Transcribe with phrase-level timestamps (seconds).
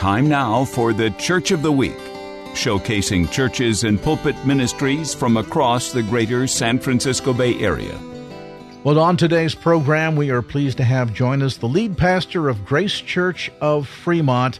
[0.00, 1.98] Time now for the Church of the Week,
[2.54, 8.00] showcasing churches and pulpit ministries from across the greater San Francisco Bay Area.
[8.82, 12.64] Well, on today's program, we are pleased to have join us the lead pastor of
[12.64, 14.58] Grace Church of Fremont.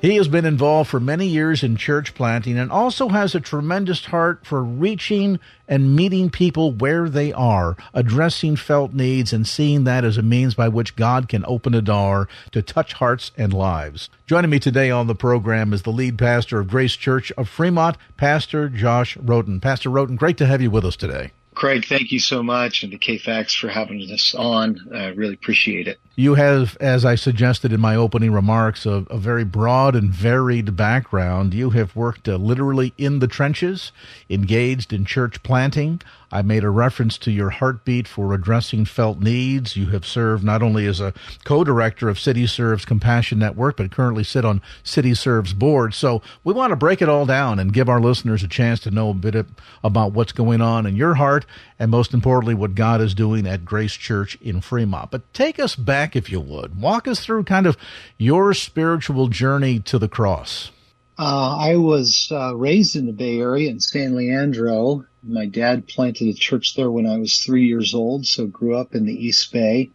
[0.00, 4.04] He has been involved for many years in church planting and also has a tremendous
[4.04, 10.04] heart for reaching and meeting people where they are, addressing felt needs and seeing that
[10.04, 14.08] as a means by which God can open a door to touch hearts and lives.
[14.28, 17.96] Joining me today on the program is the lead pastor of Grace Church of Fremont,
[18.16, 19.60] Pastor Josh Roten.
[19.60, 21.32] Pastor Roten, great to have you with us today.
[21.58, 24.78] Craig, thank you so much, and to KFAX for having us on.
[24.94, 25.98] I really appreciate it.
[26.14, 30.76] You have, as I suggested in my opening remarks, a, a very broad and varied
[30.76, 31.54] background.
[31.54, 33.90] You have worked uh, literally in the trenches,
[34.30, 36.00] engaged in church planting,
[36.30, 39.76] I made a reference to your heartbeat for addressing felt needs.
[39.76, 44.24] You have served not only as a co-director of City Serves Compassion Network, but currently
[44.24, 45.94] sit on City Serves board.
[45.94, 48.90] So we want to break it all down and give our listeners a chance to
[48.90, 49.46] know a bit
[49.82, 51.46] about what's going on in your heart
[51.78, 55.10] and most importantly, what God is doing at Grace Church in Fremont.
[55.10, 56.80] But take us back, if you would.
[56.80, 57.76] Walk us through kind of
[58.18, 60.72] your spiritual journey to the cross.
[61.18, 65.04] Uh, I was uh, raised in the Bay Area in San Leandro.
[65.22, 68.94] My dad planted a church there when I was three years old, so grew up
[68.94, 69.90] in the East Bay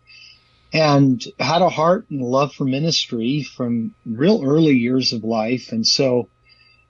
[0.73, 5.71] and had a heart and love for ministry from real early years of life.
[5.71, 6.27] And so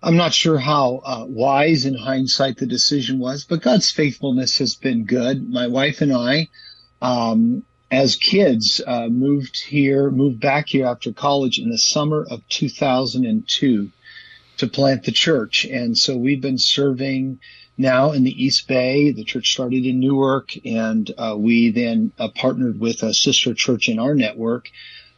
[0.02, 4.76] I'm not sure how uh, wise in hindsight the decision was, but God's faithfulness has
[4.76, 5.50] been good.
[5.50, 6.48] My wife and I,
[7.02, 12.48] um, as kids, uh, moved here, moved back here after college in the summer of
[12.48, 13.92] 2002
[14.58, 15.66] to plant the church.
[15.66, 17.40] And so we've been serving
[17.78, 19.12] now in the East Bay.
[19.12, 23.90] The church started in Newark, and uh, we then uh, partnered with a sister church
[23.90, 24.70] in our network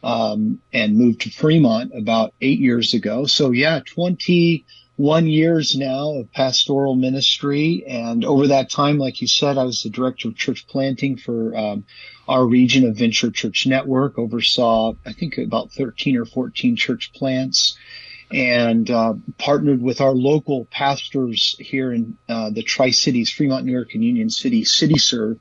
[0.02, 3.26] um, and moved to Fremont about eight years ago.
[3.26, 7.84] So yeah, 21 years now of pastoral ministry.
[7.86, 11.56] And over that time, like you said, I was the director of church planting for
[11.56, 11.84] um,
[12.28, 17.76] our region of Venture Church Network, oversaw, I think, about 13 or 14 church plants
[18.30, 23.94] and uh, partnered with our local pastors here in uh, the Tri Cities, Fremont, Newark,
[23.94, 25.38] and Union City, City Serve,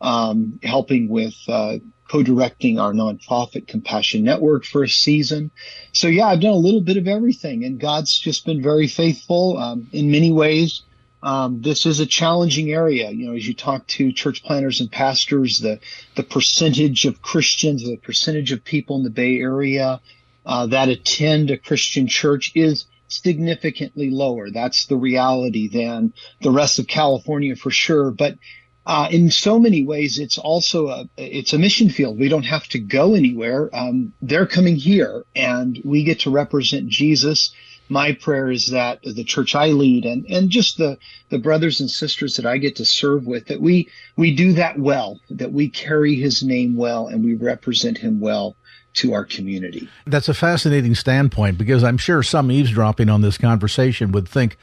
[0.00, 1.78] um, helping with uh,
[2.08, 5.50] co-directing our nonprofit Compassion Network for a season.
[5.92, 9.58] So yeah, I've done a little bit of everything, and God's just been very faithful
[9.58, 10.82] um, in many ways.
[11.22, 13.10] Um, this is a challenging area.
[13.10, 15.80] You know, as you talk to church planners and pastors, the
[16.14, 20.00] the percentage of Christians, the percentage of people in the Bay Area
[20.48, 24.50] uh, that attend a Christian church is significantly lower.
[24.50, 28.10] That's the reality than the rest of California for sure.
[28.10, 28.38] But
[28.86, 32.18] uh, in so many ways, it's also a it's a mission field.
[32.18, 33.68] We don't have to go anywhere.
[33.74, 37.52] Um, they're coming here, and we get to represent Jesus.
[37.90, 40.96] My prayer is that the church I lead and and just the
[41.28, 44.78] the brothers and sisters that I get to serve with that we we do that
[44.78, 48.56] well, that we carry His name well, and we represent Him well
[48.98, 49.88] to our community.
[50.06, 54.56] That's a fascinating standpoint because I'm sure some eavesdropping on this conversation would think,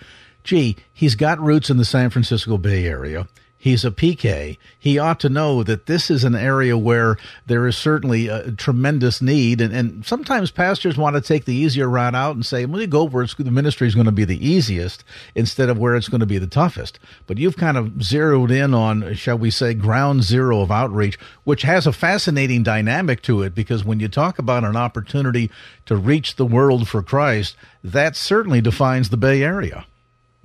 [0.44, 3.28] gee, he's got roots in the San Francisco Bay Area.
[3.66, 4.60] He's a PK.
[4.78, 7.18] He ought to know that this is an area where
[7.48, 9.60] there is certainly a tremendous need.
[9.60, 12.86] And, and sometimes pastors want to take the easier route out and say, well, you
[12.86, 16.20] go where the ministry is going to be the easiest instead of where it's going
[16.20, 17.00] to be the toughest.
[17.26, 21.64] But you've kind of zeroed in on, shall we say, ground zero of outreach, which
[21.64, 25.50] has a fascinating dynamic to it because when you talk about an opportunity
[25.88, 29.88] to reach the world for Christ, that certainly defines the Bay Area.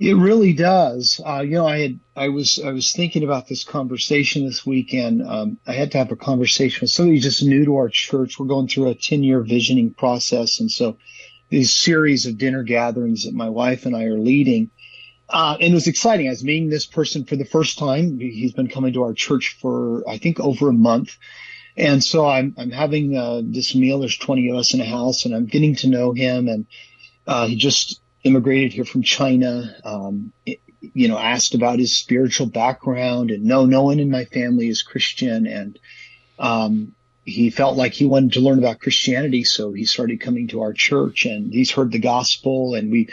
[0.01, 1.21] It really does.
[1.23, 5.21] Uh, you know, I had I was I was thinking about this conversation this weekend.
[5.21, 8.39] Um, I had to have a conversation with somebody just new to our church.
[8.39, 10.97] We're going through a ten year visioning process, and so
[11.49, 14.71] these series of dinner gatherings that my wife and I are leading.
[15.29, 16.25] Uh, and it was exciting.
[16.25, 18.19] I was meeting this person for the first time.
[18.19, 21.15] He's been coming to our church for I think over a month.
[21.77, 23.99] And so I'm, I'm having uh, this meal.
[23.99, 26.49] There's 20 of us in a house and I'm getting to know him.
[26.49, 26.65] And
[27.27, 29.75] uh, he just immigrated here from China.
[29.83, 30.59] Um, it,
[30.93, 34.81] you know, asked about his spiritual background, and no, no one in my family is
[34.81, 35.77] Christian, and
[36.39, 40.61] um, he felt like he wanted to learn about Christianity, so he started coming to
[40.61, 43.09] our church, and he's heard the gospel, and we,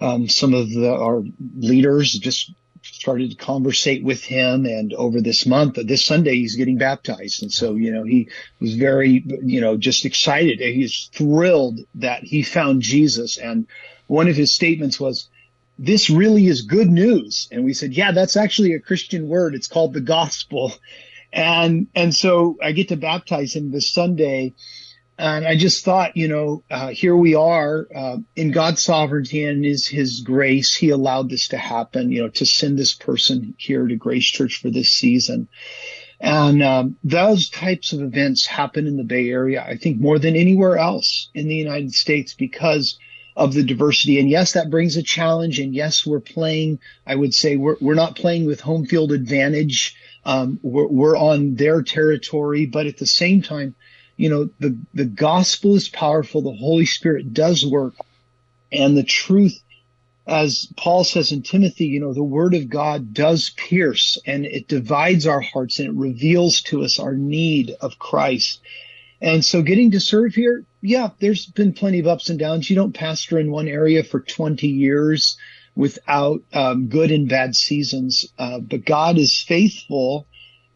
[0.00, 1.22] um, some of the, our
[1.58, 2.52] leaders just
[2.82, 7.52] started to conversate with him, and over this month, this Sunday, he's getting baptized, and
[7.52, 8.30] so you know he
[8.60, 10.60] was very, you know, just excited.
[10.60, 13.66] He's thrilled that he found Jesus, and
[14.06, 15.28] one of his statements was,
[15.78, 19.54] "This really is good news," and we said, "Yeah, that's actually a Christian word.
[19.54, 20.72] It's called the gospel."
[21.32, 24.54] And, and so I get to baptize him this Sunday.
[25.18, 29.64] And I just thought, you know, uh, here we are uh, in God's sovereignty and
[29.64, 30.74] His His grace.
[30.74, 34.60] He allowed this to happen, you know, to send this person here to Grace Church
[34.60, 35.48] for this season.
[36.20, 40.34] And um, those types of events happen in the Bay Area, I think, more than
[40.34, 42.98] anywhere else in the United States because
[43.36, 44.20] of the diversity.
[44.20, 45.58] And yes, that brings a challenge.
[45.58, 46.78] And yes, we're playing.
[47.06, 51.54] I would say we're we're not playing with home field advantage um, we're, we're on
[51.54, 53.74] their territory, but at the same time,
[54.16, 56.40] you know, the, the gospel is powerful.
[56.40, 57.94] The Holy Spirit does work
[58.72, 59.60] and the truth,
[60.26, 64.68] as Paul says in Timothy, you know, the word of God does pierce and it
[64.68, 68.60] divides our hearts and it reveals to us our need of Christ.
[69.20, 72.68] And so getting to serve here, yeah, there's been plenty of ups and downs.
[72.68, 75.36] You don't pastor in one area for 20 years
[75.74, 78.26] without um, good and bad seasons.
[78.38, 80.26] Uh, but God is faithful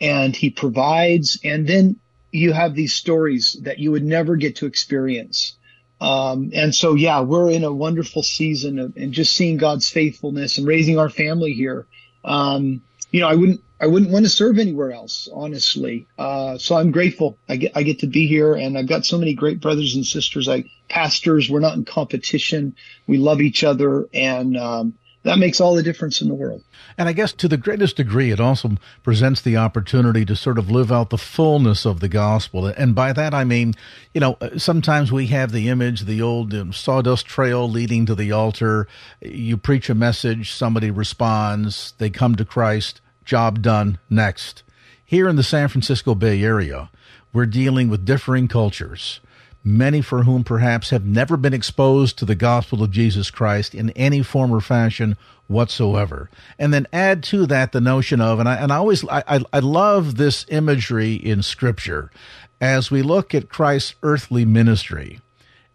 [0.00, 1.38] and he provides.
[1.44, 1.96] And then
[2.32, 5.56] you have these stories that you would never get to experience.
[6.00, 10.58] Um, and so, yeah, we're in a wonderful season of, and just seeing God's faithfulness
[10.58, 11.87] and raising our family here.
[12.25, 16.06] Um, you know, I wouldn't, I wouldn't want to serve anywhere else, honestly.
[16.19, 17.38] Uh, so I'm grateful.
[17.48, 20.04] I get, I get to be here and I've got so many great brothers and
[20.04, 20.48] sisters.
[20.48, 22.75] I, pastors, we're not in competition.
[23.06, 24.94] We love each other and, um,
[25.25, 26.62] that makes all the difference in the world.
[26.96, 30.70] And I guess to the greatest degree, it also presents the opportunity to sort of
[30.70, 32.66] live out the fullness of the gospel.
[32.66, 33.75] And by that, I mean,
[34.14, 38.32] you know, sometimes we have the image, the old um, sawdust trail leading to the
[38.32, 38.86] altar.
[39.20, 44.62] You preach a message, somebody responds, they come to Christ, job done, next.
[45.04, 46.90] Here in the San Francisco Bay Area,
[47.32, 49.20] we're dealing with differing cultures
[49.64, 53.90] many for whom perhaps have never been exposed to the gospel of Jesus Christ in
[53.90, 55.16] any form or fashion
[55.46, 56.30] whatsoever.
[56.58, 59.58] And then add to that the notion of, and I, and I always, I, I
[59.58, 62.10] love this imagery in scripture
[62.60, 65.20] as we look at Christ's earthly ministry.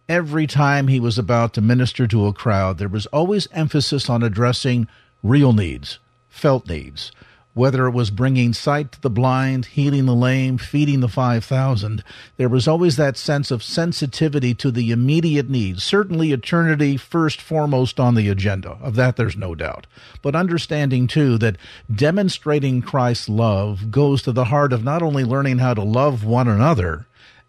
[0.09, 4.23] Every time he was about to minister to a crowd, there was always emphasis on
[4.23, 4.88] addressing
[5.21, 7.11] real needs, felt needs
[7.53, 12.03] whether it was bringing sight to the blind, healing the lame, feeding the 5,000,
[12.38, 15.83] there was always that sense of sensitivity to the immediate needs.
[15.83, 18.77] Certainly eternity first foremost on the agenda.
[18.81, 19.85] Of that, there's no doubt.
[20.21, 21.57] But understanding, too, that
[21.94, 26.47] demonstrating Christ's love goes to the heart of not only learning how to love one
[26.47, 27.05] another,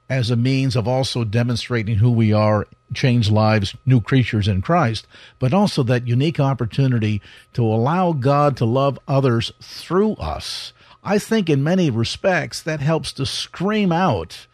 [0.08, 5.06] as a means of also demonstrating who we are, change lives, new creatures in Christ,
[5.38, 7.22] but also that unique opportunity
[7.54, 10.72] to allow God to love others through us.
[11.02, 14.46] I think in many respects that helps to scream out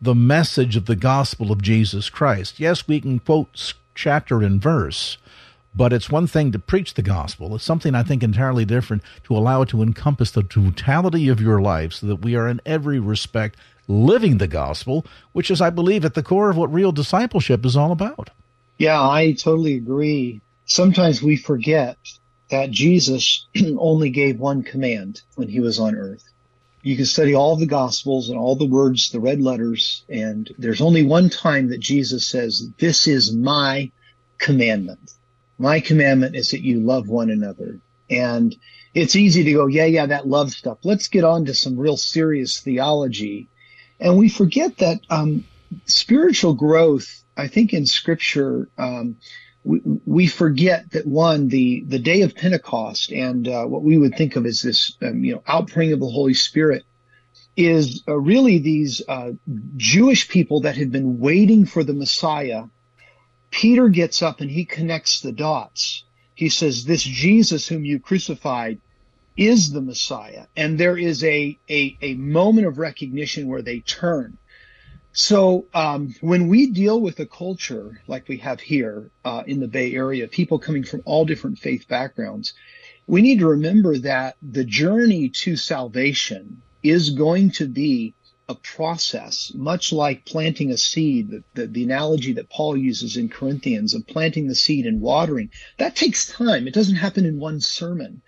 [0.00, 2.60] the message of the gospel of Jesus Christ.
[2.60, 5.18] Yes, we can quote chapter and verse,
[5.74, 7.54] but it's one thing to preach the gospel.
[7.54, 11.60] It's something I think entirely different to allow it to encompass the totality of your
[11.60, 13.56] life so that we are in every respect
[13.88, 17.76] living the gospel, which is, I believe, at the core of what real discipleship is
[17.76, 18.30] all about.
[18.76, 20.40] Yeah, I totally agree.
[20.66, 21.96] Sometimes we forget
[22.50, 23.46] that Jesus
[23.78, 26.22] only gave one command when he was on earth.
[26.82, 30.80] You can study all the gospels and all the words, the red letters, and there's
[30.80, 33.90] only one time that Jesus says, this is my
[34.38, 35.12] commandment.
[35.58, 37.80] My commandment is that you love one another.
[38.08, 38.54] And
[38.94, 40.78] it's easy to go, yeah, yeah, that love stuff.
[40.84, 43.48] Let's get on to some real serious theology
[44.00, 45.44] and we forget that um,
[45.86, 49.16] spiritual growth, I think in scripture, um,
[49.64, 54.16] we, we, forget that one, the, the day of Pentecost and uh, what we would
[54.16, 56.84] think of as this, um, you know, outpouring of the Holy Spirit
[57.56, 59.32] is uh, really these uh,
[59.76, 62.64] Jewish people that had been waiting for the Messiah.
[63.50, 66.04] Peter gets up and he connects the dots.
[66.34, 68.80] He says, this Jesus whom you crucified
[69.38, 70.46] is the Messiah.
[70.56, 74.36] And there is a, a, a moment of recognition where they turn.
[75.12, 79.68] So um, when we deal with a culture like we have here uh, in the
[79.68, 82.52] Bay Area, people coming from all different faith backgrounds,
[83.06, 88.14] we need to remember that the journey to salvation is going to be
[88.48, 93.28] a process, much like planting a seed, the, the, the, analogy that Paul uses in
[93.28, 95.50] Corinthians of planting the seed and watering.
[95.76, 96.66] That takes time.
[96.66, 98.22] It doesn't happen in one sermon.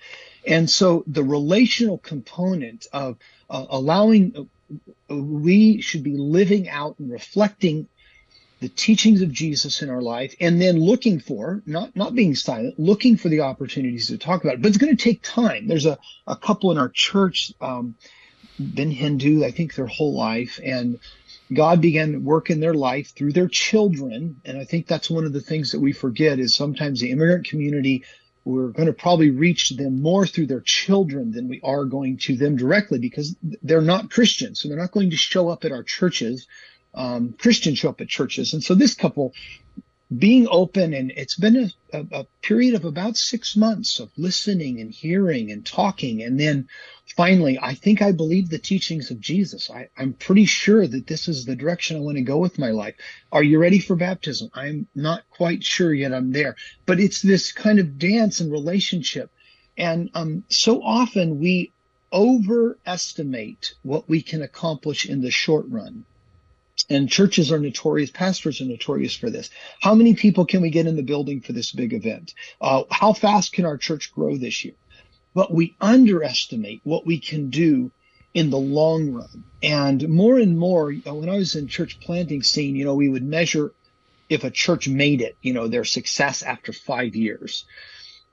[0.47, 3.17] And so the relational component of
[3.49, 4.49] uh, allowing
[5.09, 7.89] we should be living out and reflecting
[8.61, 12.79] the teachings of Jesus in our life and then looking for, not, not being silent,
[12.79, 14.63] looking for the opportunities to talk about it.
[14.63, 15.67] But it's going to take time.
[15.67, 17.97] There's a, a couple in our church, um,
[18.59, 20.99] been Hindu, I think their whole life, and
[21.53, 24.41] God began to work in their life through their children.
[24.45, 27.49] And I think that's one of the things that we forget is sometimes the immigrant
[27.49, 28.05] community,
[28.45, 32.37] we're going to probably reach them more through their children than we are going to
[32.37, 34.61] them directly because they're not Christians.
[34.61, 36.47] So they're not going to show up at our churches
[36.95, 38.53] um, Christians show up at churches.
[38.53, 39.35] And so this couple
[40.17, 44.81] being open and it's been a, a, a, period of about six months of listening
[44.81, 46.21] and hearing and talking.
[46.23, 46.69] And then
[47.17, 49.71] finally, I think I believe the teachings of Jesus.
[49.71, 52.71] I, I'm pretty sure that this is the direction I want to go with my
[52.71, 52.97] life.
[53.31, 54.51] Are you ready for baptism?
[54.53, 59.31] I'm not quite sure yet I'm there, but it's this kind of dance and relationship.
[59.79, 61.73] And um, so often we
[62.13, 66.05] overestimate what we can accomplish in the short run
[66.89, 69.51] and churches are notorious, pastors are notorious for this.
[69.81, 72.35] How many people can we get in the building for this big event?
[72.61, 74.75] Uh, how fast can our church grow this year?
[75.35, 77.91] But we underestimate what we can do
[78.35, 79.45] in the long run.
[79.63, 83.25] And more and more, when I was in church planting scene, you know, we would
[83.25, 83.73] measure
[84.29, 87.65] if a church made it, you know, their success after five years.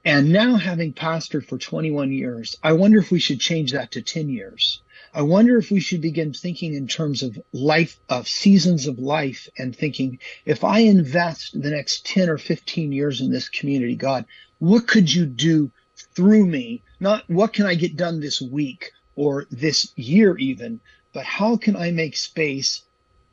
[0.06, 4.02] And now having pastored for 21 years, I wonder if we should change that to
[4.02, 4.82] 10 years
[5.14, 9.48] I wonder if we should begin thinking in terms of life, of seasons of life
[9.58, 14.26] and thinking, if I invest the next 10 or 15 years in this community, God,
[14.60, 15.72] what could you do
[16.16, 16.84] through me?
[17.00, 20.80] Not what can I get done this week or this year even,
[21.14, 22.84] but how can I make space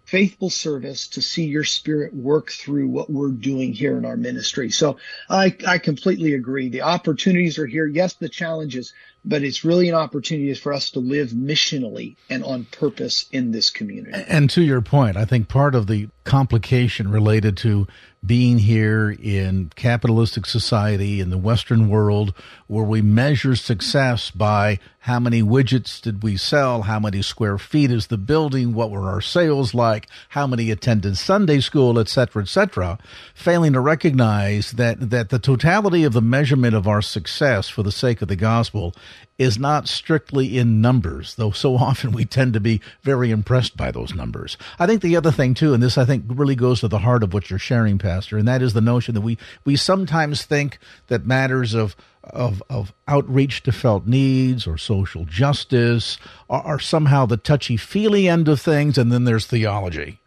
[0.04, 4.71] faithful service to see your spirit work through what we're doing here in our ministry.
[4.71, 4.99] So
[5.30, 6.68] I, I completely agree.
[6.68, 7.87] The opportunities are here.
[7.87, 8.92] Yes, the challenges,
[9.25, 13.71] but it's really an opportunity for us to live missionally and on purpose in this
[13.71, 14.23] community.
[14.28, 17.87] And to your point, I think part of the complication related to
[18.25, 22.33] being here in capitalistic society in the Western world
[22.66, 27.90] where we measure success by how many widgets did we sell, how many square feet
[27.90, 32.99] is the building, what were our sales like, how many attended Sunday school, etc., etc.,
[33.35, 37.93] failing to recognize that, that the totality of the measurement of our success for the
[37.93, 38.95] sake of the gospel
[39.38, 43.90] is not strictly in numbers, though so often we tend to be very impressed by
[43.90, 44.56] those numbers.
[44.78, 47.23] I think the other thing too, and this I think really goes to the heart
[47.23, 50.78] of what you're sharing, Pastor, and that is the notion that we, we sometimes think
[51.09, 51.97] that matters of
[52.33, 56.18] of, of outreach to felt needs or social justice
[56.49, 60.21] are, are somehow the touchy feely end of things, and then there's theology.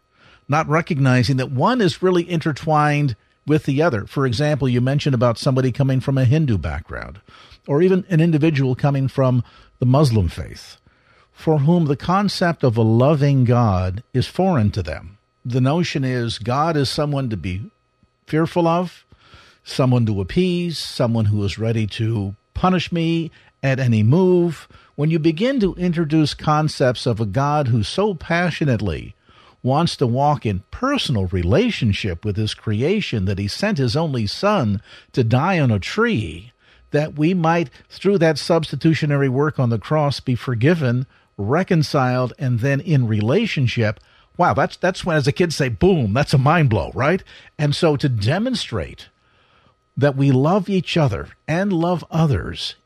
[0.48, 3.16] Not recognizing that one is really intertwined
[3.46, 4.06] with the other.
[4.06, 7.20] For example, you mentioned about somebody coming from a Hindu background
[7.68, 9.44] or even an individual coming from
[9.78, 10.78] the Muslim faith,
[11.30, 15.18] for whom the concept of a loving God is foreign to them.
[15.44, 17.70] The notion is God is someone to be
[18.26, 19.04] fearful of,
[19.62, 23.30] someone to appease, someone who is ready to punish me
[23.62, 24.66] at any move.
[24.96, 29.14] When you begin to introduce concepts of a God who so passionately
[29.62, 34.80] wants to walk in personal relationship with his creation that he sent his only son
[35.12, 36.52] to die on a tree,
[36.90, 42.80] that we might, through that substitutionary work on the cross, be forgiven, reconciled, and then
[42.80, 44.00] in relationship.
[44.36, 47.22] Wow, that's that's when as a kid say, boom, that's a mind blow, right?
[47.58, 49.08] And so to demonstrate
[49.96, 52.76] that we love each other and love others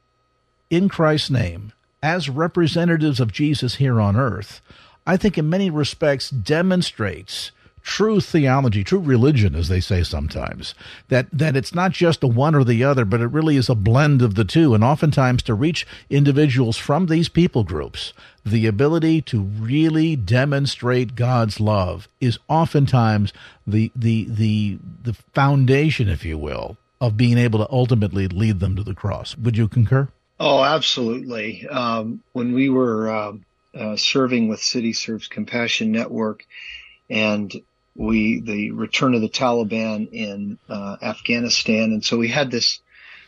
[0.71, 4.61] in Christ's name as representatives of Jesus here on earth,
[5.07, 10.75] I think in many respects demonstrates true theology, true religion, as they say sometimes.
[11.09, 13.75] That that it's not just a one or the other, but it really is a
[13.75, 14.75] blend of the two.
[14.75, 18.13] And oftentimes, to reach individuals from these people groups,
[18.45, 23.33] the ability to really demonstrate God's love is oftentimes
[23.67, 28.77] the the the the foundation, if you will, of being able to ultimately lead them
[28.77, 29.37] to the cross.
[29.37, 30.09] Would you concur?
[30.41, 31.69] Oh, absolutely.
[31.69, 33.33] Um, when we were uh,
[33.75, 36.45] uh, serving with City Serves Compassion Network,
[37.09, 37.53] and
[37.95, 42.81] we the return of the Taliban in uh, Afghanistan, and so we had this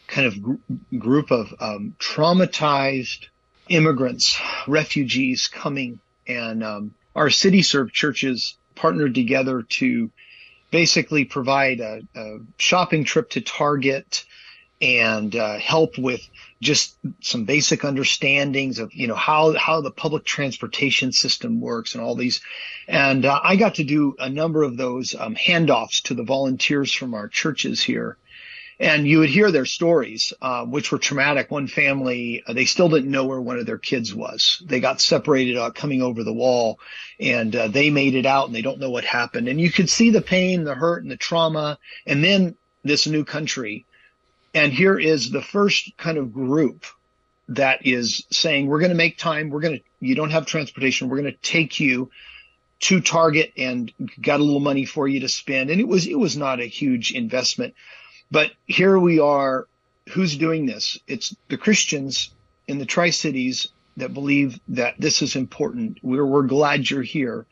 [0.06, 3.26] kind of gr- group of um, traumatized
[3.68, 10.10] immigrants, refugees coming, and um, our city served churches partnered together to
[10.70, 14.24] basically provide a, a shopping trip to Target
[14.80, 16.28] and uh, help with
[16.64, 22.02] just some basic understandings of you know how how the public transportation system works and
[22.02, 22.40] all these
[22.88, 26.92] and uh, i got to do a number of those um, handoffs to the volunteers
[26.92, 28.16] from our churches here
[28.80, 31.50] and you would hear their stories, uh, which were traumatic.
[31.50, 34.60] One family, uh, they still didn't know where one of their kids was.
[34.66, 36.80] They got separated uh, coming over the wall
[37.20, 39.48] and uh, they made it out and they don't know what happened.
[39.48, 41.78] And you could see the pain, the hurt and the trauma.
[42.04, 43.86] And then this new country.
[44.54, 46.84] And here is the first kind of group
[47.48, 49.50] that is saying, we're going to make time.
[49.50, 51.08] We're going to, you don't have transportation.
[51.08, 52.10] We're going to take you
[52.80, 55.70] to Target and got a little money for you to spend.
[55.70, 57.74] And it was, it was not a huge investment
[58.30, 59.68] but here we are.
[60.10, 60.98] Who's doing this?
[61.06, 62.30] It's the Christians
[62.66, 65.98] in the Tri Cities that believe that this is important.
[66.02, 67.46] We're, we're glad you're here.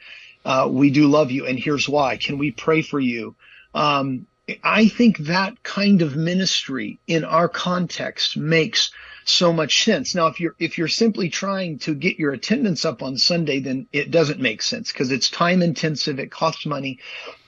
[0.44, 2.16] Uh, we do love you, and here's why.
[2.16, 3.37] Can we pray for you?
[3.75, 4.26] Um,
[4.62, 8.90] I think that kind of ministry in our context makes
[9.25, 10.14] so much sense.
[10.14, 13.87] Now, if you're if you're simply trying to get your attendance up on Sunday, then
[13.92, 16.99] it doesn't make sense because it's time intensive, it costs money.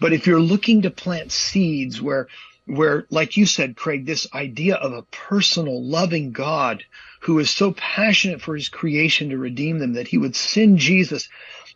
[0.00, 2.28] But if you're looking to plant seeds where
[2.66, 6.84] where, like you said, Craig, this idea of a personal, loving God
[7.20, 11.28] who is so passionate for his creation to redeem them that he would send Jesus.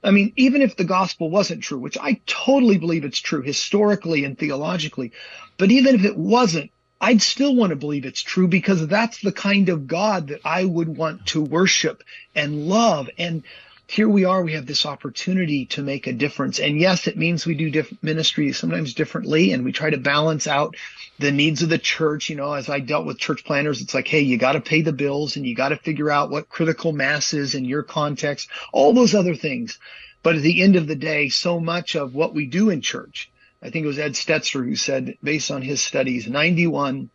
[0.03, 4.25] I mean, even if the gospel wasn't true, which I totally believe it's true historically
[4.25, 5.13] and theologically,
[5.57, 9.33] but even if it wasn't, I'd still want to believe it's true because that's the
[9.33, 12.03] kind of God that I would want to worship
[12.35, 13.09] and love.
[13.19, 13.45] And
[13.91, 16.59] here we are, we have this opportunity to make a difference.
[16.59, 20.47] And yes, it means we do diff- ministry sometimes differently and we try to balance
[20.47, 20.77] out
[21.19, 22.29] the needs of the church.
[22.29, 24.83] You know, as I dealt with church planners, it's like, hey, you got to pay
[24.83, 28.51] the bills and you got to figure out what critical mass is in your context,
[28.75, 29.79] all those other things.
[30.23, 33.31] But at the end of the day, so much of what we do in church,
[33.63, 37.09] I think it was Ed Stetzer who said, based on his studies, 91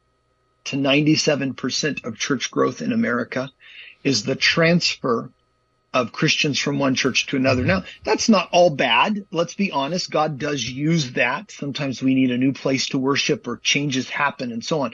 [0.66, 3.52] to 97% of church growth in America
[4.04, 5.30] is the transfer
[5.94, 7.64] of Christians from one church to another.
[7.64, 9.26] Now, that's not all bad.
[9.32, 10.10] Let's be honest.
[10.10, 11.52] God does use that.
[11.52, 14.94] Sometimes we need a new place to worship or changes happen and so on.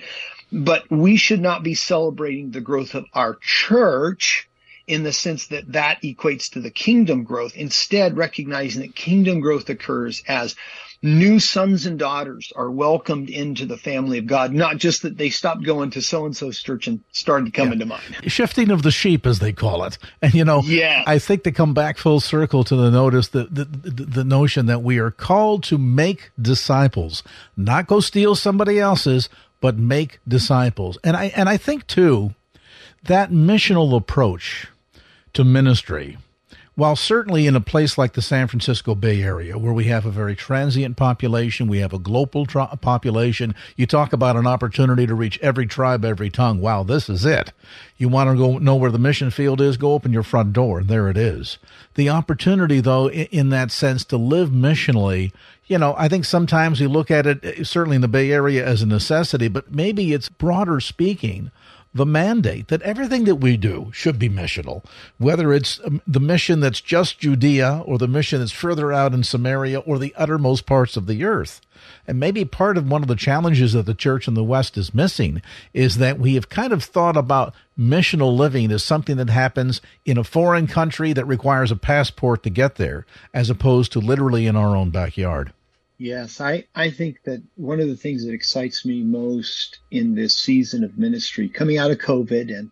[0.51, 4.49] But we should not be celebrating the growth of our church
[4.87, 7.55] in the sense that that equates to the kingdom growth.
[7.55, 10.55] Instead, recognizing that kingdom growth occurs as
[11.01, 15.29] new sons and daughters are welcomed into the family of God, not just that they
[15.29, 17.85] stopped going to so and so's church and started coming yeah.
[17.85, 18.01] to mine.
[18.27, 19.97] Shifting of the sheep, as they call it.
[20.21, 21.03] And, you know, yes.
[21.07, 24.65] I think to come back full circle to the notice, that the, the, the notion
[24.65, 27.23] that we are called to make disciples,
[27.55, 29.29] not go steal somebody else's,
[29.61, 30.97] but make disciples.
[31.03, 32.33] And I, and I think too,
[33.03, 34.67] that missional approach
[35.33, 36.17] to ministry,
[36.79, 40.11] while certainly in a place like the San Francisco Bay Area, where we have a
[40.11, 45.37] very transient population, we have a global population, you talk about an opportunity to reach
[45.41, 46.61] every tribe, every tongue.
[46.61, 47.51] Wow, this is it.
[47.97, 49.75] You want to go know where the mission field is?
[49.75, 50.79] Go open your front door.
[50.79, 51.57] and There it is.
[51.95, 55.33] The opportunity, though, in, in that sense, to live missionally,
[55.67, 58.65] you know, I think sometimes we look at it, eh, certainly in the Bay Area,
[58.65, 61.51] as a necessity, but maybe it's broader speaking
[61.93, 64.85] the mandate that everything that we do should be missional,
[65.17, 69.23] whether it's um, the mission that's just Judea or the mission that's further out in
[69.23, 71.61] Samaria or the uttermost parts of the earth.
[72.05, 74.93] And maybe part of one of the challenges that the church in the West is
[74.93, 75.41] missing
[75.73, 80.17] is that we have kind of thought about missional living as something that happens in
[80.17, 84.55] a foreign country that requires a passport to get there, as opposed to literally in
[84.55, 85.53] our own backyard.
[85.99, 90.35] Yes, I, I think that one of the things that excites me most in this
[90.35, 92.71] season of ministry coming out of COVID and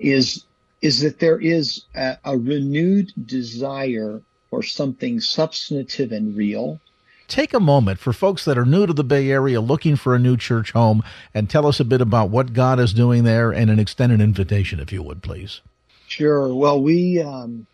[0.00, 0.44] is
[0.82, 6.80] is that there is a, a renewed desire for something substantive and real.
[7.28, 10.18] Take a moment for folks that are new to the Bay Area looking for a
[10.18, 13.70] new church home and tell us a bit about what God is doing there and
[13.70, 15.60] an extended invitation, if you would, please.
[16.08, 16.52] Sure.
[16.52, 17.66] Well, we um,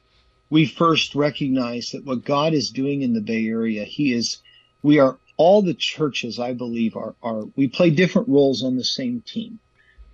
[0.50, 4.38] we first recognize that what God is doing in the Bay Area, He is
[4.82, 8.84] we are all the churches, I believe, are, are we play different roles on the
[8.84, 9.58] same team.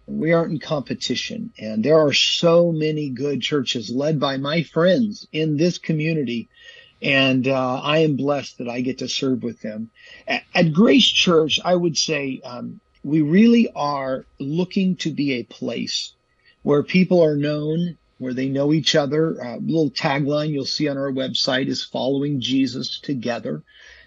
[0.06, 1.52] We aren't in competition.
[1.58, 6.48] And there are so many good churches led by my friends in this community.
[7.02, 9.90] And uh, I am blessed that I get to serve with them.
[10.26, 15.44] At, at Grace Church, I would say um, we really are looking to be a
[15.44, 16.12] place
[16.62, 19.38] where people are known, where they know each other.
[19.38, 23.62] A uh, little tagline you'll see on our website is following Jesus together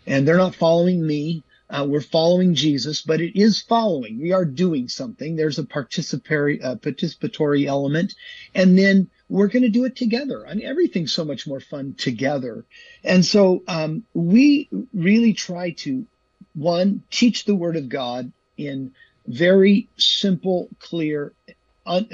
[0.05, 1.43] and they're not following me.
[1.69, 4.19] Uh, we're following Jesus, but it is following.
[4.21, 5.35] We are doing something.
[5.37, 8.13] There's a participatory, uh, participatory element.
[8.53, 10.45] And then we're going to do it together.
[10.45, 12.65] I mean, everything's so much more fun together.
[13.05, 16.05] And so, um, we really try to,
[16.53, 18.91] one, teach the word of God in
[19.25, 21.31] very simple, clear,
[21.85, 22.09] un-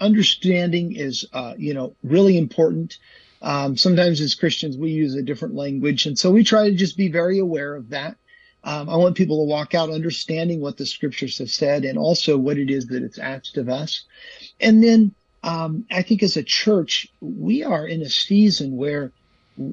[0.00, 2.96] understanding is, uh, you know, really important.
[3.42, 6.06] Um, sometimes as Christians, we use a different language.
[6.06, 8.16] And so we try to just be very aware of that.
[8.64, 12.38] Um, I want people to walk out understanding what the scriptures have said and also
[12.38, 14.04] what it is that it's asked of us.
[14.60, 19.10] And then um, I think as a church, we are in a season where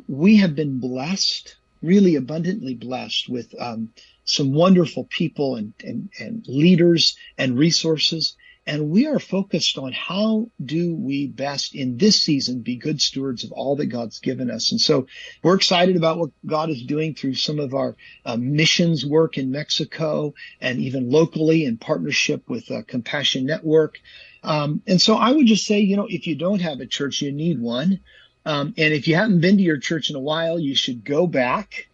[0.08, 3.94] we have been blessed, really abundantly blessed with um,
[4.26, 8.36] some wonderful people and, and, and leaders and resources.
[8.70, 13.44] And we are focused on how do we best in this season be good stewards
[13.44, 14.72] of all that God's given us.
[14.72, 15.08] And so
[15.42, 17.96] we're excited about what God is doing through some of our
[18.28, 24.00] uh, missions work in Mexico and even locally in partnership with uh, Compassion Network.
[24.44, 27.24] Um, and so I would just say, you know, if you don't have a church,
[27.24, 28.02] you need one.
[28.46, 31.26] Um, and if you haven't been to your church in a while, you should go
[31.26, 31.88] back.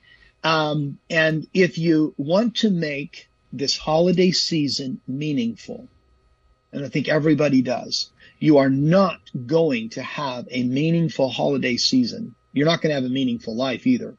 [0.43, 5.87] Um, and if you want to make this holiday season meaningful,
[6.75, 8.09] and I think everybody does,
[8.39, 12.35] you are not going to have a meaningful holiday season.
[12.51, 14.15] You're not going to have a meaningful life either.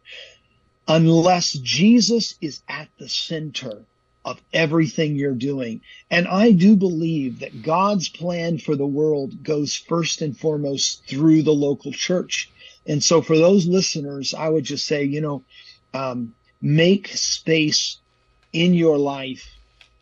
[0.88, 3.84] Unless Jesus is at the center
[4.24, 5.82] of everything you're doing.
[6.10, 11.42] And I do believe that God's plan for the world goes first and foremost through
[11.42, 12.50] the local church.
[12.86, 15.44] And so for those listeners, I would just say, you know,
[15.92, 17.98] um, make space
[18.52, 19.46] in your life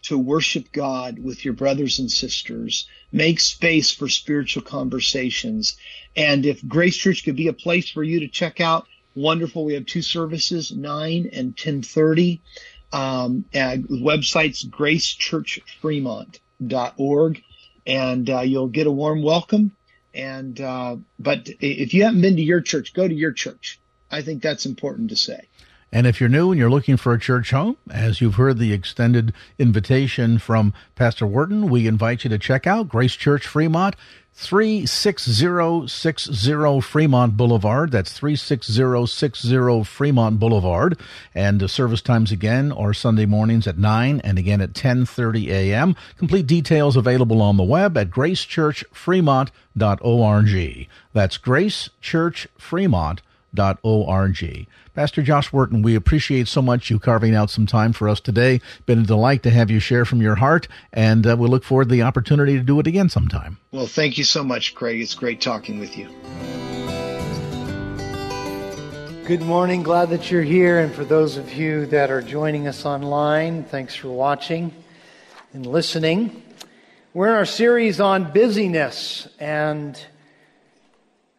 [0.04, 2.88] to worship God with your brothers and sisters.
[3.12, 5.76] Make space for spiritual conversations.
[6.16, 9.64] And if Grace Church could be a place for you to check out, wonderful.
[9.64, 12.40] We have two services, 9 and 1030.
[12.92, 17.42] Um, website's gracechurchfremont.org
[17.86, 19.72] and uh, you'll get a warm welcome.
[20.14, 23.80] And, uh, but if you haven't been to your church, go to your church.
[24.10, 25.48] I think that's important to say.
[25.94, 28.72] And if you're new and you're looking for a church home, as you've heard the
[28.72, 33.94] extended invitation from Pastor Wharton, we invite you to check out Grace Church Fremont.
[34.36, 37.92] 36060 Fremont Boulevard.
[37.92, 40.98] That's 36060 Fremont Boulevard.
[41.32, 45.94] And the service times again are Sunday mornings at 9 and again at 10:30 a.m.
[46.18, 50.88] Complete details available on the web at gracechurchfremont.org.
[51.12, 53.20] That's gracechurchfremont.org.
[54.94, 58.60] Pastor Josh Wharton, we appreciate so much you carving out some time for us today.
[58.86, 61.88] Been a delight to have you share from your heart, and uh, we look forward
[61.88, 63.58] to the opportunity to do it again sometime.
[63.72, 65.00] Well, thank you so much, Craig.
[65.00, 66.08] It's great talking with you.
[69.26, 69.82] Good morning.
[69.82, 70.80] Glad that you're here.
[70.80, 74.70] And for those of you that are joining us online, thanks for watching
[75.54, 76.42] and listening.
[77.14, 79.98] We're in our series on busyness and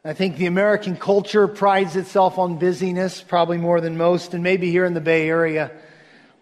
[0.07, 4.69] I think the American culture prides itself on busyness, probably more than most, and maybe
[4.69, 5.71] here in the Bay Area,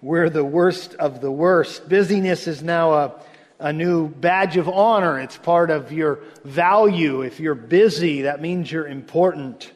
[0.02, 1.88] we're the worst of the worst.
[1.88, 3.15] Busyness is now a,
[3.60, 5.17] a new badge of honor.
[5.17, 7.21] It's part of your value.
[7.21, 9.71] If you're busy, that means you're important.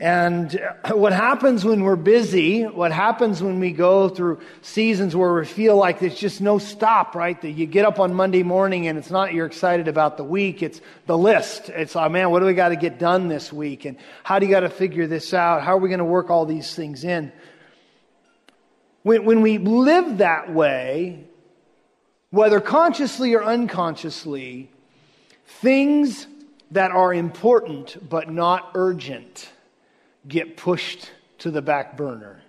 [0.00, 0.60] And
[0.92, 5.76] what happens when we're busy, what happens when we go through seasons where we feel
[5.76, 7.40] like there's just no stop, right?
[7.40, 10.62] That you get up on Monday morning and it's not you're excited about the week,
[10.62, 11.68] it's the list.
[11.70, 13.86] It's, oh man, what do we got to get done this week?
[13.86, 15.62] And how do you got to figure this out?
[15.62, 17.32] How are we going to work all these things in?
[19.02, 21.24] When, when we live that way,
[22.30, 24.70] whether consciously or unconsciously,
[25.44, 26.28] things
[26.70, 29.50] that are important but not urgent
[30.28, 32.40] get pushed to the back burner.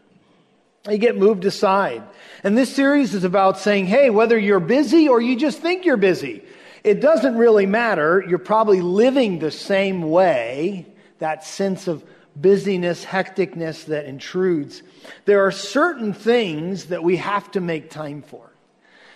[0.83, 2.03] They get moved aside.
[2.43, 5.97] And this series is about saying, hey, whether you're busy or you just think you're
[5.97, 6.43] busy,
[6.83, 8.23] it doesn't really matter.
[8.27, 10.85] You're probably living the same way,
[11.19, 12.03] that sense of
[12.35, 14.81] busyness, hecticness that intrudes.
[15.25, 18.49] There are certain things that we have to make time for.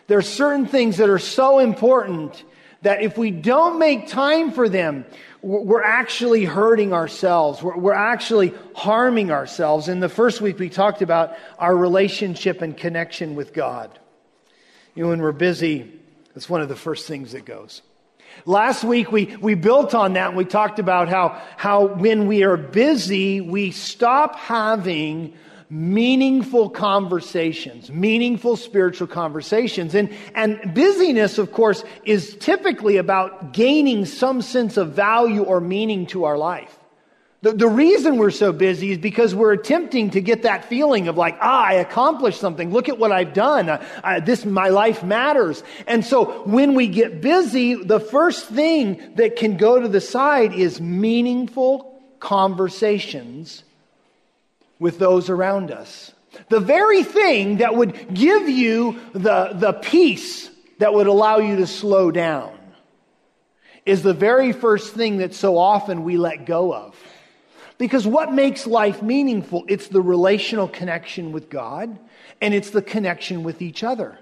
[0.08, 2.44] There are certain things that are so important
[2.84, 5.06] that if we don't make time for them,
[5.42, 7.62] we're actually hurting ourselves.
[7.62, 9.90] We're, we're, actually harming ourselves.
[9.90, 14.00] In the first week, we talked about our relationship and connection with God.
[14.96, 16.00] You know, when we're busy,
[16.34, 17.82] that's one of the first things that goes.
[18.46, 22.44] Last week, we, we built on that and we talked about how, how when we
[22.44, 25.34] are busy, we stop having
[25.74, 29.96] meaningful conversations, meaningful spiritual conversations.
[29.96, 36.06] And, and busyness, of course, is typically about gaining some sense of value or meaning
[36.08, 36.78] to our life.
[37.42, 41.18] The, the reason we're so busy is because we're attempting to get that feeling of
[41.18, 42.72] like, ah, I accomplished something.
[42.72, 43.68] Look at what I've done.
[43.68, 45.64] Uh, this, my life matters.
[45.88, 50.54] And so when we get busy, the first thing that can go to the side
[50.54, 53.64] is meaningful conversations
[54.84, 56.12] with those around us.
[56.50, 61.68] The very thing that would give you the, the peace that would allow you to
[61.68, 62.52] slow down
[63.86, 67.02] is the very first thing that so often we let go of.
[67.78, 69.64] Because what makes life meaningful?
[69.70, 71.98] It's the relational connection with God
[72.42, 74.20] and it's the connection with each other.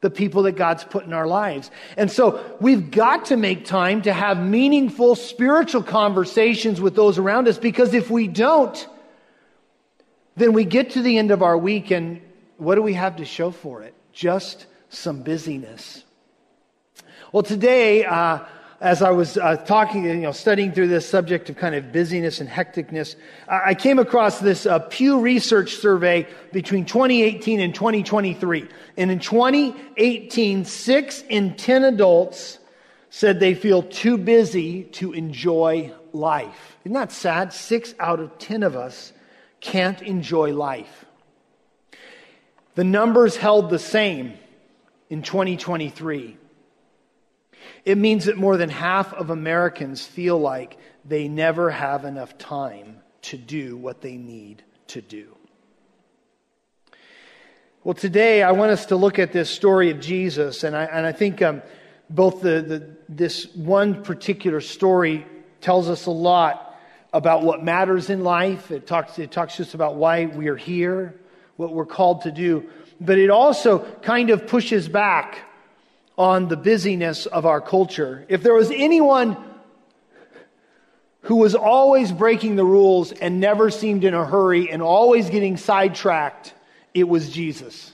[0.00, 1.70] The people that God's put in our lives.
[1.98, 7.46] And so we've got to make time to have meaningful spiritual conversations with those around
[7.46, 8.88] us because if we don't,
[10.36, 12.20] then we get to the end of our week and
[12.56, 13.94] what do we have to show for it?
[14.12, 16.04] Just some busyness.
[17.32, 18.40] Well, today, uh,
[18.80, 22.40] as I was uh, talking, you know, studying through this subject of kind of busyness
[22.40, 23.16] and hecticness,
[23.48, 28.68] I came across this uh, Pew Research survey between 2018 and 2023.
[28.96, 32.58] And in 2018, six in 10 adults
[33.08, 36.76] said they feel too busy to enjoy life.
[36.84, 37.52] Isn't that sad?
[37.52, 39.11] Six out of 10 of us
[39.62, 41.06] can't enjoy life.
[42.74, 44.34] The numbers held the same
[45.08, 46.36] in 2023.
[47.84, 52.98] It means that more than half of Americans feel like they never have enough time
[53.22, 55.36] to do what they need to do.
[57.84, 61.06] Well, today I want us to look at this story of Jesus, and I, and
[61.06, 61.62] I think um,
[62.10, 65.26] both the, the, this one particular story
[65.60, 66.71] tells us a lot
[67.12, 68.70] about what matters in life.
[68.70, 71.14] It talks, it talks just about why we are here,
[71.56, 72.68] what we're called to do,
[73.00, 75.38] but it also kind of pushes back
[76.16, 78.24] on the busyness of our culture.
[78.28, 79.36] If there was anyone
[81.22, 85.56] who was always breaking the rules and never seemed in a hurry and always getting
[85.56, 86.52] sidetracked,
[86.94, 87.92] it was Jesus.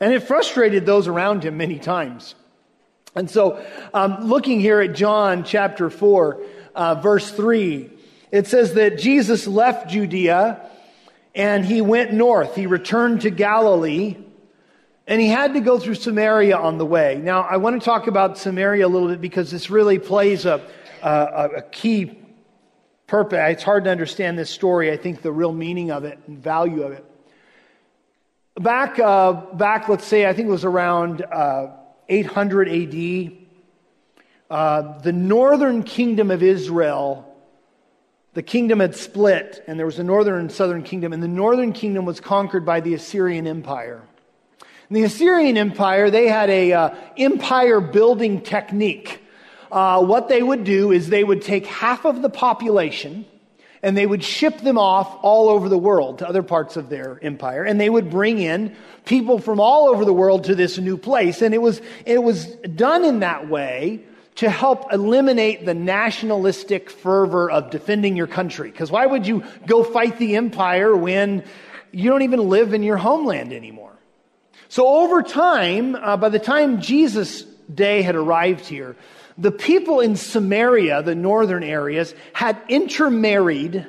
[0.00, 2.34] And it frustrated those around him many times.
[3.14, 6.42] And so, um, looking here at John chapter 4,
[6.74, 7.90] uh, verse 3,
[8.30, 10.68] it says that Jesus left Judea
[11.34, 12.54] and he went north.
[12.54, 14.16] He returned to Galilee
[15.06, 17.20] and he had to go through Samaria on the way.
[17.22, 20.60] Now, I want to talk about Samaria a little bit because this really plays a,
[21.02, 22.18] a, a key
[23.06, 23.38] purpose.
[23.52, 24.90] It's hard to understand this story.
[24.90, 27.04] I think the real meaning of it and value of it.
[28.56, 31.68] Back, uh, back, let's say, I think it was around uh,
[32.08, 33.32] 800 AD,
[34.48, 37.35] uh, the northern kingdom of Israel,
[38.36, 41.72] the kingdom had split, and there was a northern and southern kingdom, and the northern
[41.72, 44.02] kingdom was conquered by the Assyrian Empire.
[44.90, 49.22] In the Assyrian Empire, they had a uh, empire building technique.
[49.72, 53.24] Uh, what they would do is they would take half of the population
[53.82, 57.18] and they would ship them off all over the world to other parts of their
[57.22, 60.96] empire and they would bring in people from all over the world to this new
[60.96, 64.02] place and it was it was done in that way
[64.36, 69.82] to help eliminate the nationalistic fervor of defending your country because why would you go
[69.82, 71.44] fight the empire when
[71.92, 73.96] you don't even live in your homeland anymore
[74.68, 78.96] so over time, uh, by the time Jesus' day had arrived here,
[79.38, 83.86] the people in Samaria, the northern areas, had intermarried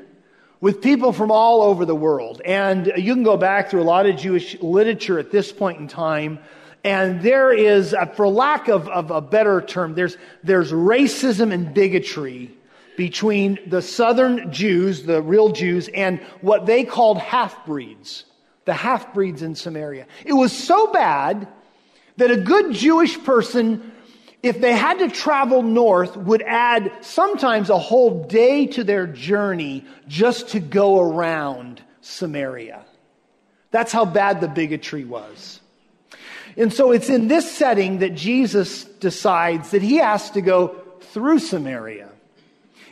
[0.60, 2.42] with people from all over the world.
[2.44, 5.88] And you can go back through a lot of Jewish literature at this point in
[5.88, 6.40] time.
[6.88, 11.74] And there is, uh, for lack of, of a better term, there's, there's racism and
[11.74, 12.50] bigotry
[12.96, 18.24] between the southern Jews, the real Jews, and what they called half breeds
[18.64, 20.06] the half breeds in Samaria.
[20.26, 21.48] It was so bad
[22.18, 23.94] that a good Jewish person,
[24.44, 29.86] if they had to travel north, would add sometimes a whole day to their journey
[30.10, 32.86] just to go around Samaria.
[33.72, 35.62] That's how bad the bigotry was.
[36.58, 41.40] And so it's in this setting that Jesus decides that he has to go through
[41.40, 42.10] Samaria.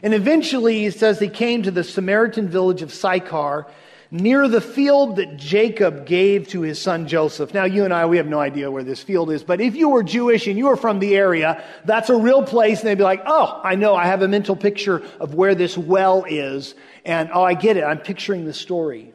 [0.04, 3.66] And eventually he says he came to the Samaritan village of Sychar
[4.12, 7.54] near the field that Jacob gave to his son Joseph.
[7.54, 9.90] Now, you and I, we have no idea where this field is, but if you
[9.90, 13.04] were Jewish and you were from the area, that's a real place, and they'd be
[13.04, 17.30] like, oh, I know, I have a mental picture of where this well is, and
[17.34, 19.12] oh, I get it, I'm picturing the story.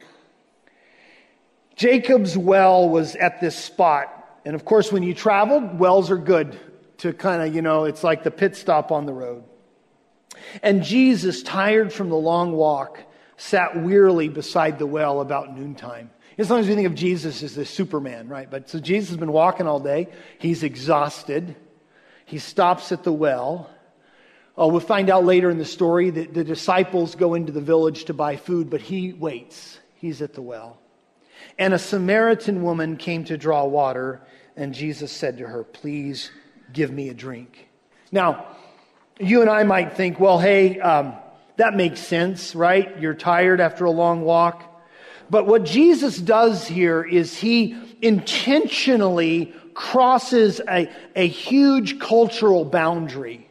[1.77, 6.57] Jacob's well was at this spot, and of course, when you traveled, wells are good
[6.97, 9.43] to kind of, you know, it's like the pit stop on the road.
[10.63, 12.99] And Jesus, tired from the long walk,
[13.37, 16.09] sat wearily beside the well about noontime.
[16.37, 18.49] As long as we think of Jesus as the Superman, right?
[18.49, 20.07] But so Jesus has been walking all day.
[20.39, 21.55] He's exhausted.
[22.25, 23.69] He stops at the well.
[24.57, 28.05] Oh, we'll find out later in the story that the disciples go into the village
[28.05, 29.79] to buy food, but he waits.
[29.95, 30.79] He's at the well.
[31.57, 34.21] And a Samaritan woman came to draw water,
[34.61, 36.31] and Jesus said to her, Please
[36.71, 37.67] give me a drink.
[38.11, 38.45] Now,
[39.19, 41.13] you and I might think, well, hey, um,
[41.57, 42.99] that makes sense, right?
[42.99, 44.63] You're tired after a long walk.
[45.29, 53.49] But what Jesus does here is he intentionally crosses a, a huge cultural boundary.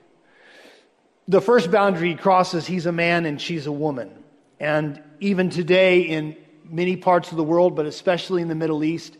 [1.26, 4.10] The first boundary he crosses, he's a man and she's a woman.
[4.58, 9.16] And even today, in many parts of the world, but especially in the Middle East,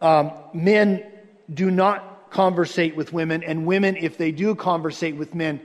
[0.00, 1.04] um, men
[1.52, 5.60] do not conversate with women, and women, if they do conversate with men,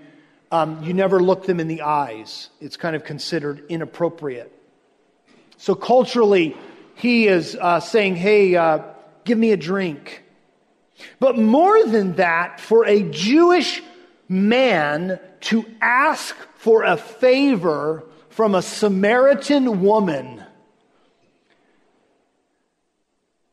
[0.51, 2.49] um, you never look them in the eyes.
[2.59, 4.51] It's kind of considered inappropriate.
[5.57, 6.55] So culturally,
[6.95, 8.79] he is uh, saying, Hey, uh,
[9.23, 10.23] give me a drink.
[11.19, 13.81] But more than that, for a Jewish
[14.27, 20.43] man to ask for a favor from a Samaritan woman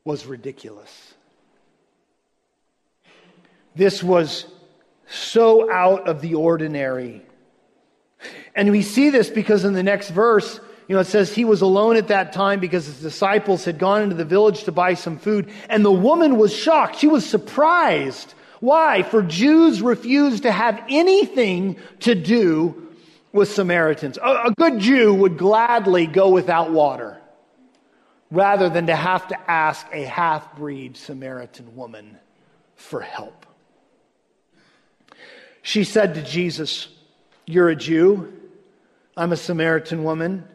[0.09, 1.13] was ridiculous.
[3.77, 4.47] This was
[5.07, 7.21] so out of the ordinary.
[8.55, 11.61] And we see this because in the next verse, you know, it says he was
[11.61, 15.19] alone at that time because his disciples had gone into the village to buy some
[15.19, 15.51] food.
[15.69, 16.97] And the woman was shocked.
[16.97, 18.33] She was surprised.
[18.61, 19.03] Why?
[19.03, 22.89] For Jews refused to have anything to do
[23.33, 24.17] with Samaritans.
[24.17, 27.18] A, a good Jew would gladly go without water
[28.31, 32.19] rather than to have to ask a half breed Samaritan woman
[32.77, 33.47] for help.
[35.63, 36.89] She said to Jesus,
[37.47, 38.33] You're a Jew.
[39.17, 40.47] I'm a Samaritan woman.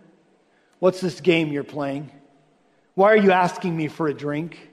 [0.79, 2.11] What's this game you're playing?
[2.95, 4.69] Why are you asking me for a drink?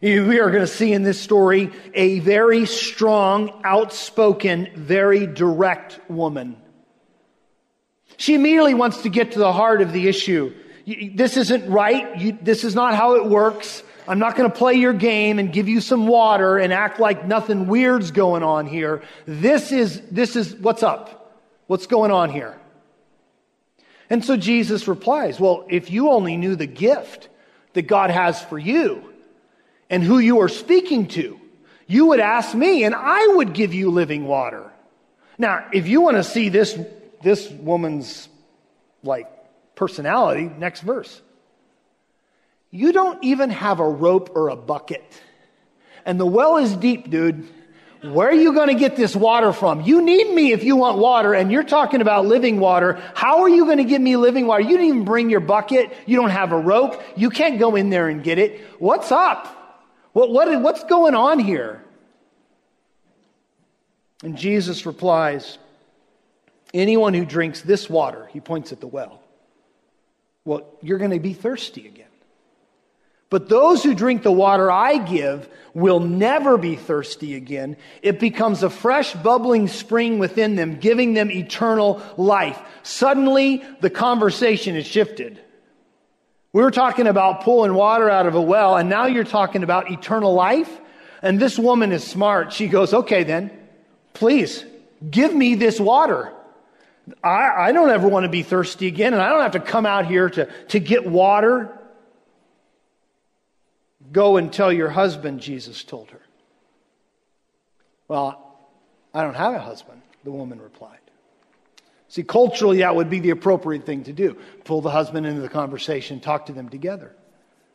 [0.00, 6.56] We are going to see in this story a very strong, outspoken, very direct woman.
[8.16, 10.54] She immediately wants to get to the heart of the issue.
[10.88, 12.18] This isn't right.
[12.18, 13.82] You, this is not how it works.
[14.06, 17.26] I'm not going to play your game and give you some water and act like
[17.26, 19.02] nothing weird's going on here.
[19.26, 21.36] This is, this is, what's up?
[21.66, 22.58] What's going on here?
[24.08, 27.28] And so Jesus replies, Well, if you only knew the gift
[27.74, 29.12] that God has for you
[29.90, 31.38] and who you are speaking to,
[31.86, 34.72] you would ask me and I would give you living water.
[35.36, 36.78] Now, if you want to see this,
[37.22, 38.28] this woman's
[39.02, 39.26] like
[39.78, 41.22] personality, next verse.
[42.70, 45.22] You don't even have a rope or a bucket.
[46.04, 47.48] And the well is deep, dude.
[48.02, 49.80] Where are you going to get this water from?
[49.82, 53.00] You need me if you want water, and you're talking about living water.
[53.14, 54.62] How are you going to get me living water?
[54.62, 55.92] You didn't even bring your bucket.
[56.06, 57.00] You don't have a rope.
[57.16, 58.60] You can't go in there and get it.
[58.78, 59.54] What's up?
[60.12, 61.82] What, what, what's going on here?
[64.22, 65.58] And Jesus replies,
[66.74, 69.22] Anyone who drinks this water, he points at the well,
[70.48, 72.06] well, you're going to be thirsty again.
[73.28, 77.76] But those who drink the water I give will never be thirsty again.
[78.00, 82.58] It becomes a fresh, bubbling spring within them, giving them eternal life.
[82.82, 85.38] Suddenly, the conversation is shifted.
[86.54, 89.90] We were talking about pulling water out of a well, and now you're talking about
[89.90, 90.80] eternal life.
[91.20, 92.54] And this woman is smart.
[92.54, 93.50] She goes, Okay, then,
[94.14, 94.64] please
[95.10, 96.32] give me this water.
[97.22, 99.86] I, I don't ever want to be thirsty again, and I don't have to come
[99.86, 101.78] out here to, to get water.
[104.12, 106.20] Go and tell your husband, Jesus told her.
[108.08, 108.56] Well,
[109.12, 110.98] I don't have a husband, the woman replied.
[112.08, 114.38] See, culturally, that would be the appropriate thing to do.
[114.64, 117.14] Pull the husband into the conversation, talk to them together.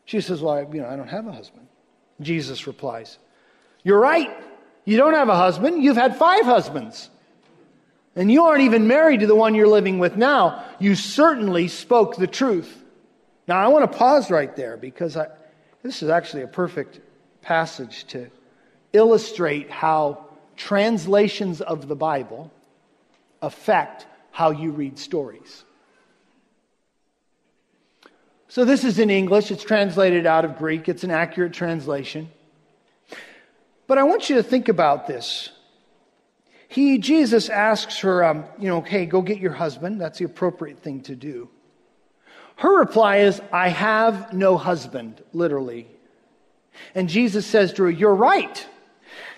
[0.05, 1.67] She says, Well, you know, I don't have a husband.
[2.19, 3.19] Jesus replies,
[3.83, 4.35] You're right.
[4.85, 5.83] You don't have a husband.
[5.83, 7.09] You've had five husbands.
[8.15, 10.63] And you aren't even married to the one you're living with now.
[10.79, 12.83] You certainly spoke the truth.
[13.47, 15.27] Now, I want to pause right there because I,
[15.81, 16.99] this is actually a perfect
[17.41, 18.29] passage to
[18.93, 22.51] illustrate how translations of the Bible
[23.41, 25.63] affect how you read stories.
[28.47, 29.49] So, this is in English.
[29.49, 30.87] It's translated out of Greek.
[30.87, 32.29] It's an accurate translation.
[33.87, 35.49] But I want you to think about this.
[36.73, 40.01] He, Jesus asks her, um, you know, hey, go get your husband.
[40.01, 41.47] That's the appropriate thing to do.
[42.55, 45.87] Her reply is, I have no husband, literally.
[46.95, 48.67] And Jesus says to her, You're right.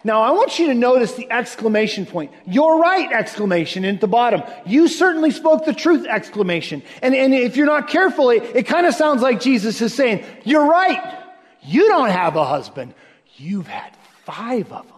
[0.06, 2.32] Now, I want you to notice the exclamation point.
[2.46, 4.42] You're right, exclamation, at the bottom.
[4.66, 6.84] You certainly spoke the truth, exclamation.
[7.02, 10.24] And, and if you're not careful, it, it kind of sounds like Jesus is saying,
[10.46, 11.22] You're right.
[11.64, 12.94] You don't have a husband.
[13.36, 13.92] You've had
[14.24, 14.96] five of them.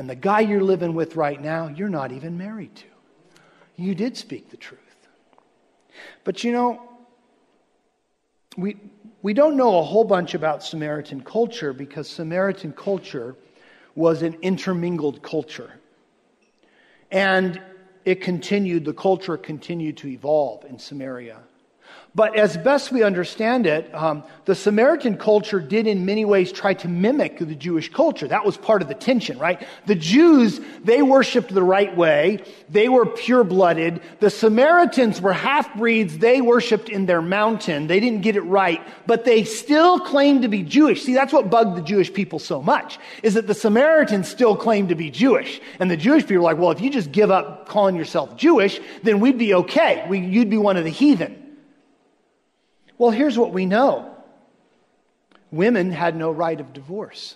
[0.00, 2.86] And the guy you're living with right now, you're not even married to.
[3.76, 4.80] You did speak the truth.
[6.24, 6.80] But you know,
[8.56, 8.78] we,
[9.20, 13.36] we don't know a whole bunch about Samaritan culture because Samaritan culture
[13.94, 15.70] was an intermingled culture.
[17.10, 17.60] And
[18.06, 21.40] it continued, the culture continued to evolve in Samaria.
[22.12, 26.74] But as best we understand it, um, the Samaritan culture did in many ways try
[26.74, 28.26] to mimic the Jewish culture.
[28.26, 29.64] That was part of the tension, right?
[29.86, 32.42] The Jews, they worshiped the right way.
[32.68, 34.02] They were pure blooded.
[34.18, 36.18] The Samaritans were half breeds.
[36.18, 37.86] They worshiped in their mountain.
[37.86, 41.04] They didn't get it right, but they still claimed to be Jewish.
[41.04, 44.88] See, that's what bugged the Jewish people so much, is that the Samaritans still claimed
[44.88, 45.60] to be Jewish.
[45.78, 48.80] And the Jewish people were like, well, if you just give up calling yourself Jewish,
[49.04, 50.04] then we'd be okay.
[50.08, 51.36] We, you'd be one of the heathen.
[53.00, 54.14] Well, here's what we know
[55.50, 57.34] women had no right of divorce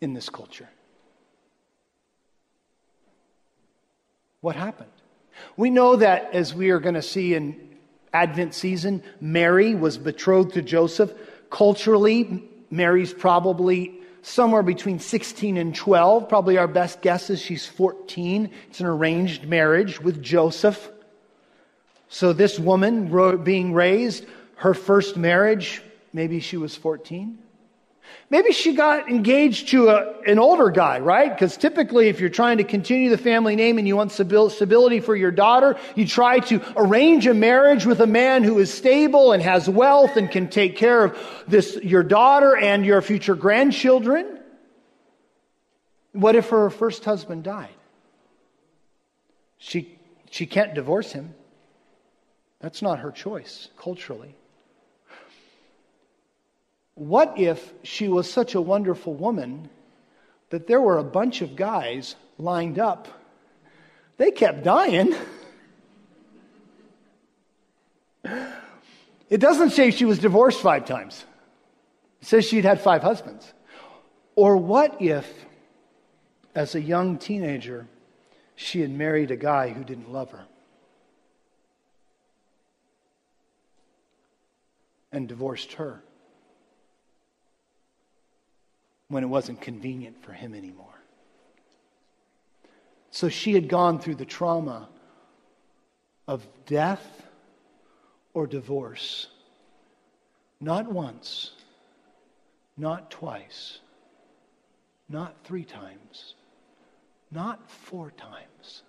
[0.00, 0.70] in this culture.
[4.40, 4.88] What happened?
[5.58, 7.76] We know that, as we are going to see in
[8.14, 11.12] Advent season, Mary was betrothed to Joseph.
[11.50, 16.30] Culturally, Mary's probably somewhere between 16 and 12.
[16.30, 18.48] Probably our best guess is she's 14.
[18.70, 20.90] It's an arranged marriage with Joseph.
[22.12, 23.06] So, this woman
[23.44, 25.80] being raised, her first marriage,
[26.12, 27.38] maybe she was 14.
[28.30, 31.32] Maybe she got engaged to a, an older guy, right?
[31.32, 35.14] Because typically, if you're trying to continue the family name and you want stability for
[35.14, 39.40] your daughter, you try to arrange a marriage with a man who is stable and
[39.40, 44.40] has wealth and can take care of this, your daughter and your future grandchildren.
[46.10, 47.68] What if her first husband died?
[49.58, 49.96] She,
[50.28, 51.34] she can't divorce him.
[52.60, 54.34] That's not her choice culturally.
[56.94, 59.70] What if she was such a wonderful woman
[60.50, 63.08] that there were a bunch of guys lined up?
[64.18, 65.14] They kept dying.
[69.30, 71.24] It doesn't say she was divorced five times.
[72.20, 73.50] It says she'd had five husbands.
[74.36, 75.26] Or what if,
[76.54, 77.86] as a young teenager,
[78.56, 80.46] she had married a guy who didn't love her?
[85.12, 86.02] And divorced her
[89.08, 90.86] when it wasn't convenient for him anymore.
[93.10, 94.88] So she had gone through the trauma
[96.28, 97.26] of death
[98.34, 99.26] or divorce,
[100.60, 101.52] not once,
[102.76, 103.80] not twice,
[105.08, 106.34] not three times,
[107.32, 108.82] not four times,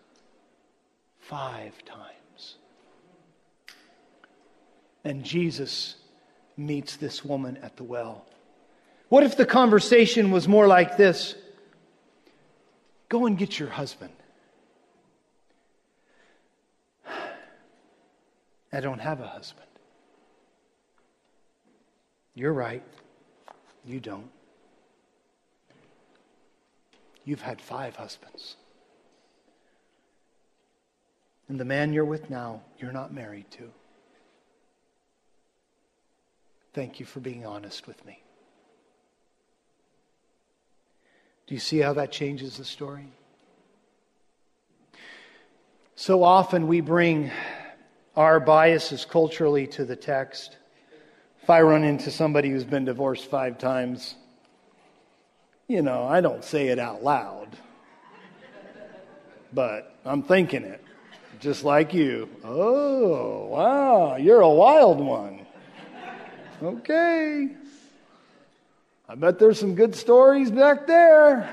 [1.19, 2.57] five times.
[5.03, 5.95] And Jesus
[6.65, 8.25] meets this woman at the well?
[9.09, 11.35] What if the conversation was more like this?
[13.09, 14.13] Go and get your husband.
[18.73, 19.67] I don't have a husband.
[22.35, 22.83] You're right.
[23.85, 24.29] You don't.
[27.25, 28.55] You've had five husbands.
[31.49, 33.69] And the man you're with now, you're not married to.
[36.73, 38.21] Thank you for being honest with me.
[41.47, 43.11] Do you see how that changes the story?
[45.95, 47.29] So often we bring
[48.15, 50.57] our biases culturally to the text.
[51.43, 54.15] If I run into somebody who's been divorced five times,
[55.67, 57.49] you know, I don't say it out loud,
[59.53, 60.83] but I'm thinking it,
[61.41, 62.29] just like you.
[62.43, 65.40] Oh, wow, you're a wild one.
[66.61, 67.49] Okay.
[69.09, 71.49] I bet there's some good stories back there.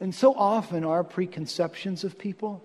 [0.00, 2.62] And so often, our preconceptions of people,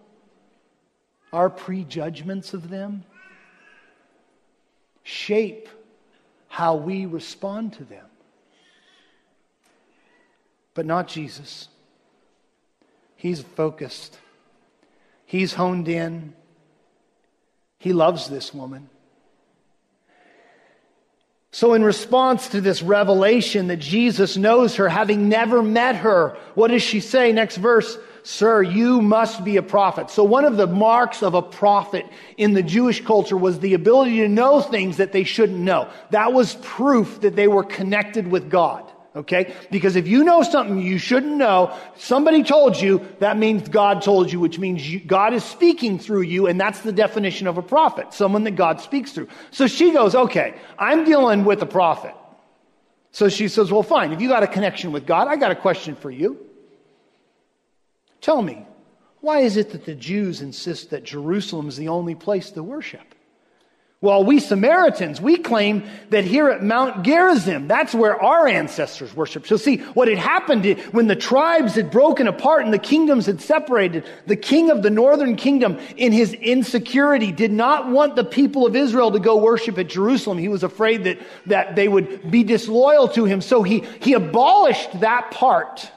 [1.31, 3.05] our prejudgments of them,
[5.03, 5.69] shape
[6.47, 8.05] how we respond to them.
[10.73, 11.67] But not Jesus.
[13.15, 14.17] He's focused,
[15.25, 16.33] he's honed in,
[17.77, 18.89] he loves this woman.
[21.51, 26.69] So, in response to this revelation that Jesus knows her, having never met her, what
[26.69, 27.31] does she say?
[27.31, 30.11] Next verse, Sir, you must be a prophet.
[30.11, 32.05] So, one of the marks of a prophet
[32.37, 35.89] in the Jewish culture was the ability to know things that they shouldn't know.
[36.11, 38.88] That was proof that they were connected with God.
[39.15, 39.53] Okay?
[39.71, 44.31] Because if you know something you shouldn't know, somebody told you, that means God told
[44.31, 47.61] you, which means you, God is speaking through you, and that's the definition of a
[47.61, 49.27] prophet, someone that God speaks through.
[49.51, 52.13] So she goes, okay, I'm dealing with a prophet.
[53.11, 55.55] So she says, well, fine, if you got a connection with God, I got a
[55.55, 56.45] question for you.
[58.21, 58.65] Tell me,
[59.21, 63.15] why is it that the Jews insist that Jerusalem is the only place to worship?
[64.01, 69.47] While we Samaritans, we claim that here at Mount Gerizim, that's where our ancestors worshiped.
[69.47, 73.41] So see, what had happened when the tribes had broken apart and the kingdoms had
[73.41, 78.65] separated, the king of the northern kingdom, in his insecurity, did not want the people
[78.65, 80.37] of Israel to go worship at Jerusalem.
[80.37, 83.41] He was afraid that, that they would be disloyal to him.
[83.41, 85.91] So he, he abolished that part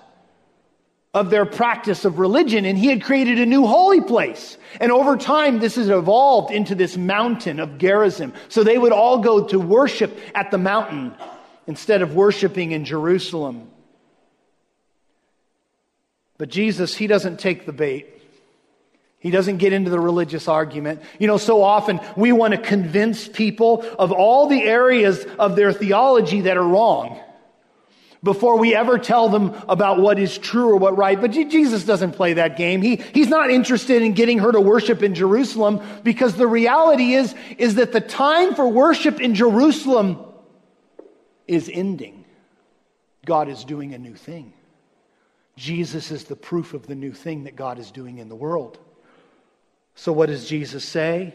[1.14, 4.56] of their practice of religion, and he had created a new holy place.
[4.80, 8.32] And over time, this has evolved into this mountain of Gerizim.
[8.48, 11.14] So they would all go to worship at the mountain
[11.66, 13.68] instead of worshiping in Jerusalem.
[16.38, 18.08] But Jesus, he doesn't take the bait.
[19.18, 21.02] He doesn't get into the religious argument.
[21.18, 25.72] You know, so often we want to convince people of all the areas of their
[25.74, 27.20] theology that are wrong
[28.22, 31.20] before we ever tell them about what is true or what right.
[31.20, 32.80] But Jesus doesn't play that game.
[32.80, 37.34] He, he's not interested in getting her to worship in Jerusalem because the reality is,
[37.58, 40.18] is that the time for worship in Jerusalem
[41.48, 42.24] is ending.
[43.24, 44.52] God is doing a new thing.
[45.56, 48.78] Jesus is the proof of the new thing that God is doing in the world.
[49.94, 51.34] So what does Jesus say?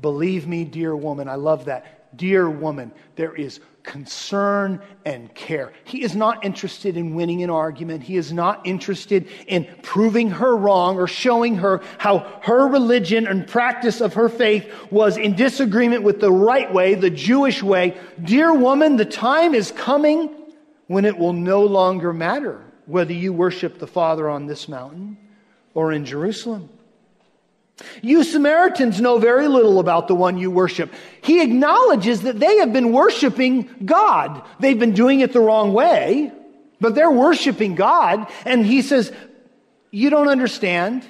[0.00, 1.28] Believe me, dear woman.
[1.28, 2.16] I love that.
[2.16, 3.60] Dear woman, there is
[3.90, 5.72] concern and care.
[5.82, 8.04] He is not interested in winning an argument.
[8.04, 13.48] He is not interested in proving her wrong or showing her how her religion and
[13.48, 17.98] practice of her faith was in disagreement with the right way, the Jewish way.
[18.22, 20.30] Dear woman, the time is coming
[20.86, 25.18] when it will no longer matter whether you worship the Father on this mountain
[25.74, 26.68] or in Jerusalem.
[28.02, 30.92] You Samaritans know very little about the one you worship.
[31.22, 34.42] He acknowledges that they have been worshiping God.
[34.58, 36.32] They've been doing it the wrong way,
[36.80, 38.26] but they're worshiping God.
[38.44, 39.12] And he says,
[39.90, 41.04] You don't understand.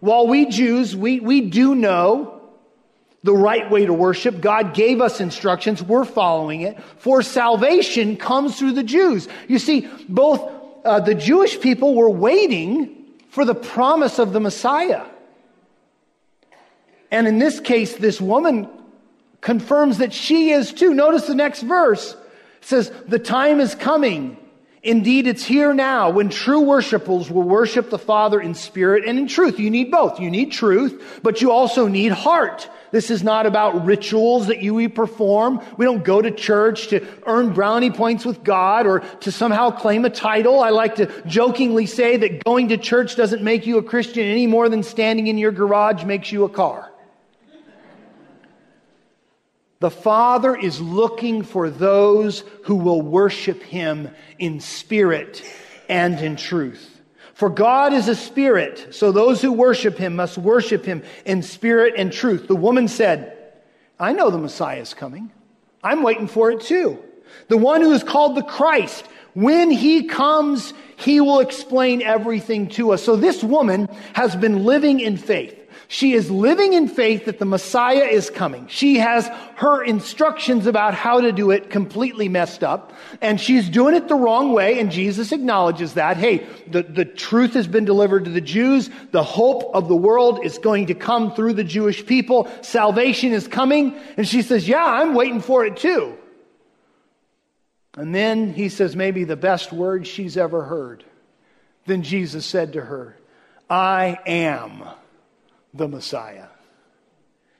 [0.00, 2.40] While we Jews, we, we do know
[3.22, 4.40] the right way to worship.
[4.40, 5.82] God gave us instructions.
[5.82, 6.82] We're following it.
[6.98, 9.28] For salvation comes through the Jews.
[9.46, 10.50] You see, both
[10.84, 15.04] uh, the Jewish people were waiting for the promise of the Messiah.
[17.12, 18.68] And in this case, this woman
[19.42, 20.94] confirms that she is too.
[20.94, 22.16] Notice the next verse.
[22.62, 24.38] It says, the time is coming.
[24.82, 29.28] Indeed, it's here now when true worshipers will worship the Father in spirit and in
[29.28, 29.60] truth.
[29.60, 30.18] You need both.
[30.18, 32.68] You need truth, but you also need heart.
[32.92, 35.60] This is not about rituals that you perform.
[35.76, 40.04] We don't go to church to earn brownie points with God or to somehow claim
[40.04, 40.60] a title.
[40.60, 44.46] I like to jokingly say that going to church doesn't make you a Christian any
[44.46, 46.91] more than standing in your garage makes you a car.
[49.82, 55.44] The Father is looking for those who will worship Him in spirit
[55.88, 57.00] and in truth.
[57.34, 61.94] For God is a spirit, so those who worship Him must worship Him in spirit
[61.96, 62.46] and truth.
[62.46, 63.36] The woman said,
[63.98, 65.32] I know the Messiah is coming.
[65.82, 67.00] I'm waiting for it too.
[67.48, 69.04] The one who is called the Christ.
[69.34, 73.02] When he comes, he will explain everything to us.
[73.02, 75.58] So this woman has been living in faith.
[75.92, 78.66] She is living in faith that the Messiah is coming.
[78.68, 83.94] She has her instructions about how to do it completely messed up, and she's doing
[83.94, 86.16] it the wrong way, and Jesus acknowledges that.
[86.16, 88.88] Hey, the, the truth has been delivered to the Jews.
[89.10, 92.50] The hope of the world is going to come through the Jewish people.
[92.62, 93.94] Salvation is coming.
[94.16, 96.16] And she says, Yeah, I'm waiting for it too.
[97.98, 101.04] And then he says, maybe the best word she's ever heard.
[101.84, 103.14] Then Jesus said to her,
[103.68, 104.84] I am
[105.74, 106.46] the Messiah.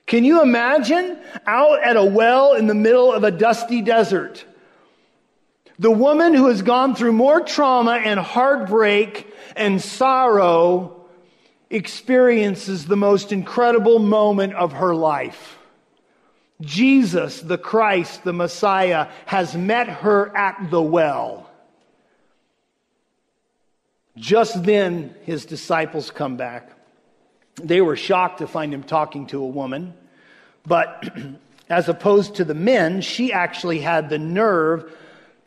[0.05, 4.45] Can you imagine out at a well in the middle of a dusty desert?
[5.79, 11.05] The woman who has gone through more trauma and heartbreak and sorrow
[11.69, 15.57] experiences the most incredible moment of her life.
[16.61, 21.49] Jesus, the Christ, the Messiah, has met her at the well.
[24.15, 26.71] Just then, his disciples come back.
[27.55, 29.93] They were shocked to find him talking to a woman.
[30.65, 31.09] But
[31.69, 34.91] as opposed to the men, she actually had the nerve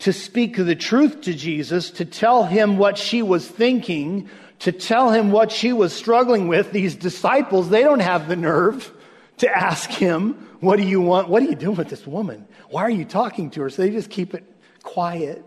[0.01, 4.29] to speak the truth to Jesus, to tell him what she was thinking,
[4.59, 6.73] to tell him what she was struggling with.
[6.73, 8.93] These disciples, they don't have the nerve
[9.39, 11.29] to ask him, What do you want?
[11.29, 12.47] What are you doing with this woman?
[12.69, 13.71] Why are you talking to her?
[13.71, 14.45] So they just keep it
[14.83, 15.45] quiet.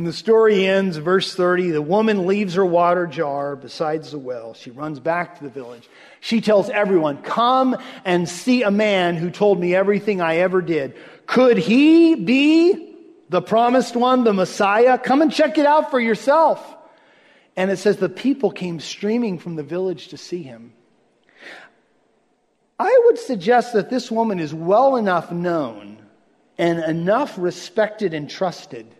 [0.00, 1.72] And the story ends, verse 30.
[1.72, 4.54] The woman leaves her water jar beside the well.
[4.54, 5.90] She runs back to the village.
[6.20, 7.76] She tells everyone, Come
[8.06, 10.96] and see a man who told me everything I ever did.
[11.26, 12.96] Could he be
[13.28, 14.96] the promised one, the Messiah?
[14.96, 16.66] Come and check it out for yourself.
[17.54, 20.72] And it says the people came streaming from the village to see him.
[22.78, 25.98] I would suggest that this woman is well enough known
[26.56, 28.96] and enough respected and trusted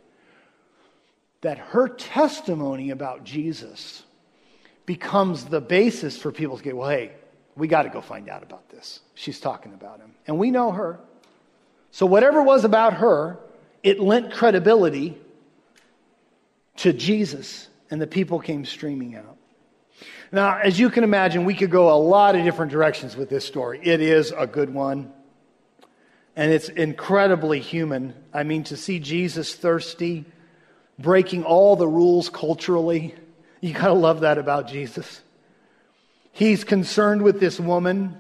[1.43, 4.03] that her testimony about Jesus
[4.87, 7.13] becomes the basis for people to get, well, hey,
[7.57, 9.01] we got to go find out about this.
[9.15, 10.13] She's talking about him.
[10.27, 10.99] And we know her.
[11.91, 13.39] So whatever was about her,
[13.83, 15.17] it lent credibility
[16.77, 19.37] to Jesus, and the people came streaming out.
[20.33, 23.45] Now, as you can imagine, we could go a lot of different directions with this
[23.45, 23.81] story.
[23.83, 25.13] It is a good one,
[26.37, 28.15] and it's incredibly human.
[28.33, 30.25] I mean, to see Jesus thirsty,
[31.01, 33.15] breaking all the rules culturally,
[33.61, 35.21] you gotta love that about Jesus.
[36.33, 38.17] He's concerned with this woman.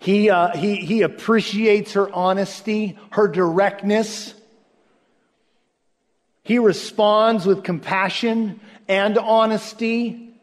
[0.00, 4.34] He, uh, he, he appreciates her honesty, her directness.
[6.44, 10.34] He responds with compassion and honesty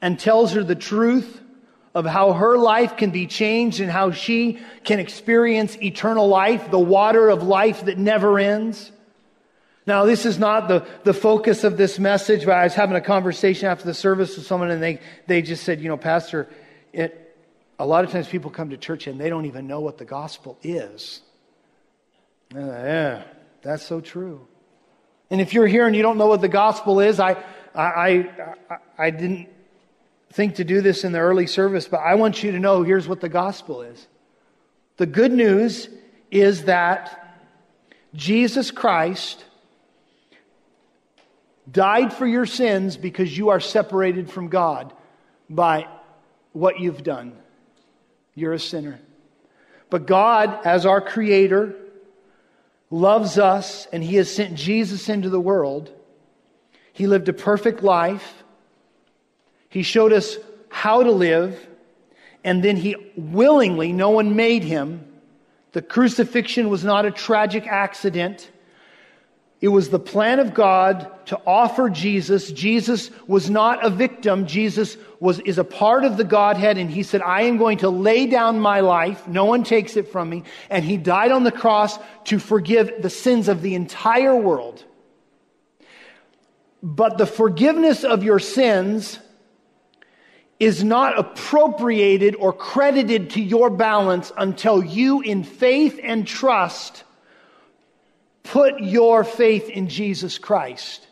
[0.00, 1.40] and tells her the truth
[1.94, 6.78] of how her life can be changed and how she can experience eternal life, the
[6.78, 8.90] water of life that never ends.
[9.86, 13.00] Now, this is not the, the focus of this message, but I was having a
[13.00, 16.48] conversation after the service with someone and they, they just said, you know, Pastor,
[16.92, 17.36] it,
[17.78, 20.04] a lot of times people come to church and they don't even know what the
[20.04, 21.20] gospel is.
[22.54, 23.22] Uh, yeah,
[23.62, 24.46] that's so true.
[25.30, 27.42] And if you're here and you don't know what the gospel is, I,
[27.74, 28.28] I,
[28.70, 29.48] I, I didn't
[30.30, 33.08] think to do this in the early service, but I want you to know here's
[33.08, 34.06] what the gospel is.
[34.98, 35.88] The good news
[36.30, 37.40] is that
[38.14, 39.44] Jesus Christ
[41.70, 44.92] died for your sins because you are separated from God
[45.48, 45.86] by
[46.52, 47.36] what you've done.
[48.34, 49.00] You're a sinner.
[49.90, 51.76] But God, as our Creator,
[52.90, 55.92] loves us and He has sent Jesus into the world.
[56.92, 58.42] He lived a perfect life.
[59.68, 60.36] He showed us
[60.68, 61.68] how to live,
[62.44, 65.06] and then he willingly, no one made him.
[65.72, 68.50] The crucifixion was not a tragic accident.
[69.62, 72.50] It was the plan of God to offer Jesus.
[72.50, 74.48] Jesus was not a victim.
[74.48, 76.78] Jesus was, is a part of the Godhead.
[76.78, 79.28] And he said, I am going to lay down my life.
[79.28, 80.42] No one takes it from me.
[80.68, 84.84] And he died on the cross to forgive the sins of the entire world.
[86.82, 89.20] But the forgiveness of your sins
[90.58, 97.04] is not appropriated or credited to your balance until you, in faith and trust,
[98.42, 101.06] put your faith in Jesus Christ.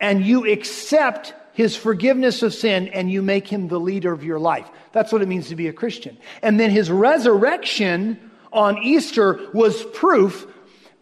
[0.00, 4.38] And you accept his forgiveness of sin and you make him the leader of your
[4.38, 4.68] life.
[4.92, 6.16] That's what it means to be a Christian.
[6.42, 10.46] And then his resurrection on Easter was proof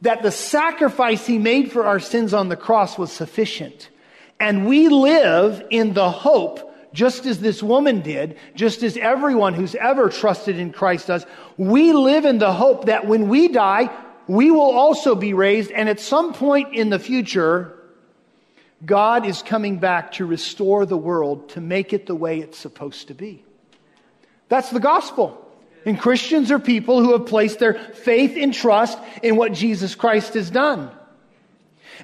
[0.02, 3.90] that the sacrifice he made for our sins on the cross was sufficient.
[4.40, 9.74] And we live in the hope just as this woman did, just as everyone who's
[9.74, 11.26] ever trusted in Christ does,
[11.58, 13.90] we live in the hope that when we die,
[14.26, 17.72] we will also be raised, and at some point in the future,
[18.84, 23.08] God is coming back to restore the world to make it the way it's supposed
[23.08, 23.44] to be.
[24.48, 25.42] That's the gospel.
[25.84, 30.34] And Christians are people who have placed their faith and trust in what Jesus Christ
[30.34, 30.90] has done.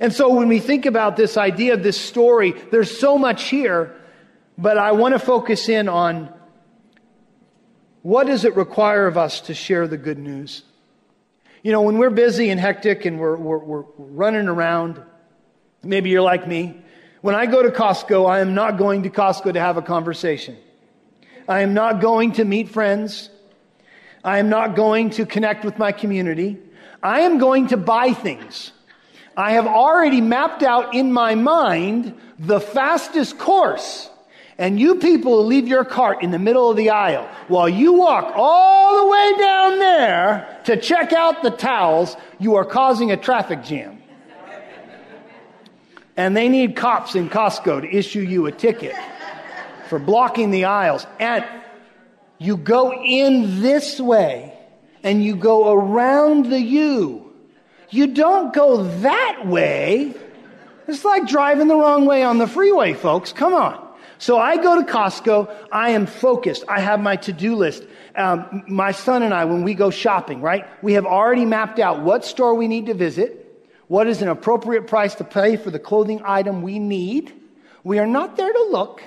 [0.00, 3.96] And so when we think about this idea of this story, there's so much here
[4.58, 6.32] but I want to focus in on
[8.02, 10.62] what does it require of us to share the good news?
[11.62, 15.00] You know, when we're busy and hectic and we're, we're, we're running around,
[15.84, 16.76] maybe you're like me.
[17.20, 20.56] When I go to Costco, I am not going to Costco to have a conversation.
[21.48, 23.30] I am not going to meet friends.
[24.24, 26.58] I am not going to connect with my community.
[27.00, 28.72] I am going to buy things.
[29.36, 34.10] I have already mapped out in my mind the fastest course
[34.58, 37.94] and you people who leave your cart in the middle of the aisle while you
[37.94, 43.16] walk all the way down there to check out the towels, you are causing a
[43.16, 43.98] traffic jam.
[46.16, 48.94] And they need cops in Costco to issue you a ticket
[49.88, 51.06] for blocking the aisles.
[51.18, 51.44] And
[52.38, 54.52] you go in this way
[55.02, 57.32] and you go around the U.
[57.90, 60.14] You don't go that way.
[60.86, 63.32] It's like driving the wrong way on the freeway, folks.
[63.32, 63.91] Come on.
[64.22, 65.52] So I go to Costco.
[65.72, 66.62] I am focused.
[66.68, 67.82] I have my to-do list.
[68.14, 72.02] Um, my son and I, when we go shopping, right, we have already mapped out
[72.02, 75.80] what store we need to visit, what is an appropriate price to pay for the
[75.80, 77.32] clothing item we need.
[77.82, 79.02] We are not there to look.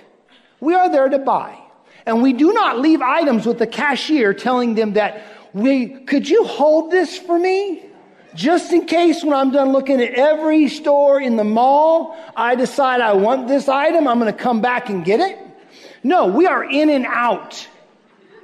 [0.59, 1.57] We are there to buy.
[2.05, 6.43] And we do not leave items with the cashier telling them that we, could you
[6.43, 7.85] hold this for me?
[8.35, 13.01] Just in case when I'm done looking at every store in the mall, I decide
[13.01, 15.39] I want this item, I'm going to come back and get it.
[16.03, 17.67] No, we are in and out.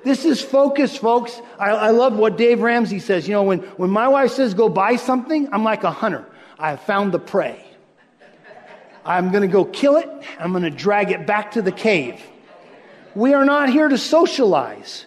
[0.04, 1.39] This is focus, folks.
[1.60, 3.28] I, I, love what Dave Ramsey says.
[3.28, 6.26] You know, when, when my wife says go buy something, I'm like a hunter.
[6.58, 7.64] I have found the prey.
[9.06, 10.10] I'm going to go kill it.
[10.39, 12.20] I'm going to drag it back to the cave.
[13.14, 15.06] We are not here to socialize.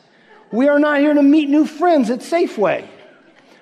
[0.53, 2.87] We are not here to meet new friends at Safeway.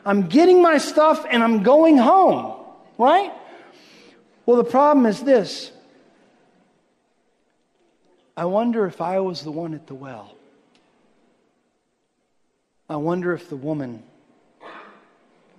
[0.05, 2.57] I'm getting my stuff and I'm going home,
[2.98, 3.32] right?
[4.46, 5.72] Well, the problem is this
[8.36, 10.34] I wonder if I was the one at the well.
[12.88, 14.03] I wonder if the woman,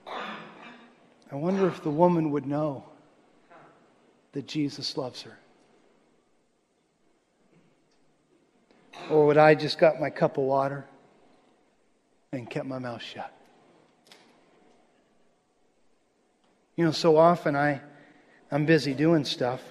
[0.05, 2.83] I wonder if the woman would know
[4.33, 5.37] that Jesus loves her.
[9.09, 10.85] Or would I just got my cup of water
[12.31, 13.33] and kept my mouth shut?
[16.75, 17.81] You know, so often I,
[18.51, 19.61] I'm busy doing stuff.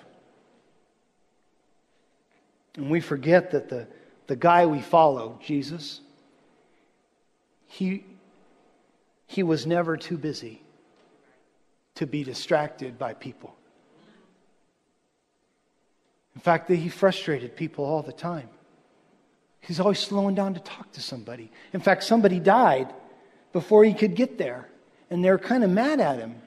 [2.76, 3.86] And we forget that the,
[4.26, 6.00] the guy we follow, Jesus,
[7.66, 8.04] he,
[9.26, 10.62] he was never too busy
[11.96, 13.54] to be distracted by people.
[16.34, 18.48] In fact, he frustrated people all the time.
[19.60, 21.50] He's always slowing down to talk to somebody.
[21.72, 22.92] In fact, somebody died
[23.52, 24.68] before he could get there,
[25.08, 26.41] and they're kind of mad at him.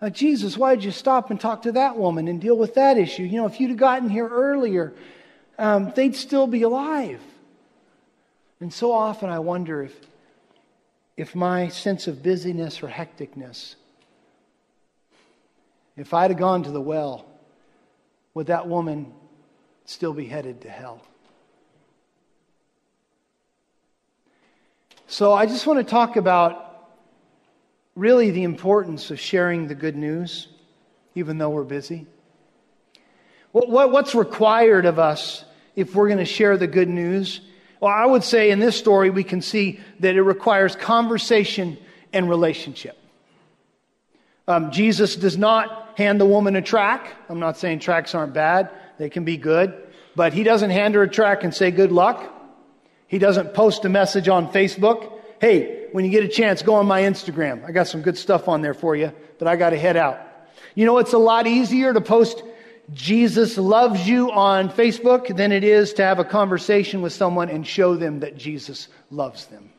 [0.00, 2.96] Uh, Jesus, why did you stop and talk to that woman and deal with that
[2.96, 3.24] issue?
[3.24, 4.94] You know, if you'd have gotten here earlier,
[5.58, 7.20] um, they'd still be alive.
[8.60, 9.94] And so often I wonder if,
[11.16, 13.74] if my sense of busyness or hecticness,
[15.96, 17.26] if I'd have gone to the well,
[18.34, 19.12] would that woman
[19.84, 21.02] still be headed to hell?
[25.08, 26.67] So I just want to talk about
[27.98, 30.46] really the importance of sharing the good news,
[31.16, 32.06] even though we're busy.
[33.50, 35.44] What, what, what's required of us
[35.74, 37.40] if we're going to share the good news?
[37.80, 41.76] Well, I would say in this story, we can see that it requires conversation
[42.12, 42.96] and relationship.
[44.46, 47.12] Um, Jesus does not hand the woman a track.
[47.28, 49.74] I'm not saying tracks aren't bad, they can be good.
[50.14, 52.34] But he doesn't hand her a track and say, Good luck.
[53.08, 55.12] He doesn't post a message on Facebook.
[55.40, 57.64] Hey, when you get a chance, go on my Instagram.
[57.64, 60.20] I got some good stuff on there for you, but I got to head out.
[60.74, 62.42] You know, it's a lot easier to post
[62.92, 67.66] Jesus loves you on Facebook than it is to have a conversation with someone and
[67.66, 69.70] show them that Jesus loves them.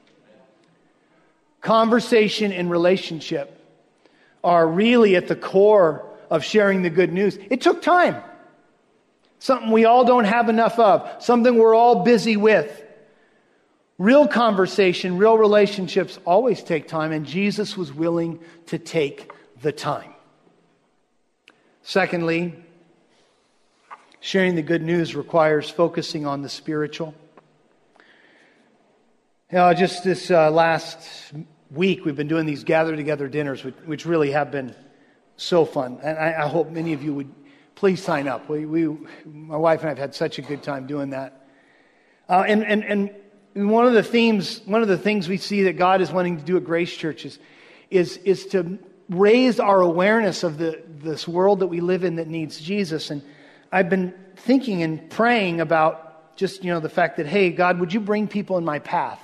[1.61, 3.55] Conversation and relationship
[4.43, 7.37] are really at the core of sharing the good news.
[7.49, 8.21] It took time.
[9.39, 11.23] Something we all don't have enough of.
[11.23, 12.83] Something we're all busy with.
[13.99, 19.29] Real conversation, real relationships always take time, and Jesus was willing to take
[19.61, 20.13] the time.
[21.83, 22.55] Secondly,
[24.21, 27.13] sharing the good news requires focusing on the spiritual.
[29.51, 31.33] You know, just this uh, last
[31.69, 34.73] week, we've been doing these gather together dinners, which, which really have been
[35.35, 35.99] so fun.
[36.01, 37.33] And I, I, hope many of you would
[37.75, 38.47] please sign up.
[38.47, 41.47] We, we, my wife and I have had such a good time doing that.
[42.29, 43.11] Uh, and, and, and
[43.53, 46.43] one of the themes, one of the things we see that God is wanting to
[46.43, 47.39] do at Grace Churches
[47.89, 48.77] is, is to
[49.09, 53.09] raise our awareness of the, this world that we live in that needs Jesus.
[53.09, 53.23] And
[53.71, 57.91] I've been thinking and praying about just, you know, the fact that, hey, God, would
[57.91, 59.21] you bring people in my path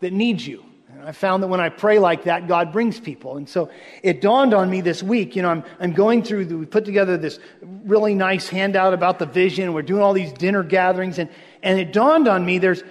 [0.00, 0.64] that need you?
[0.90, 3.38] And I found that when I pray like that, God brings people.
[3.38, 3.70] And so
[4.02, 6.84] it dawned on me this week, you know, I'm, I'm going through, the, we put
[6.84, 9.72] together this really nice handout about the vision.
[9.72, 11.18] We're doing all these dinner gatherings.
[11.18, 11.30] And,
[11.62, 12.82] and it dawned on me there's,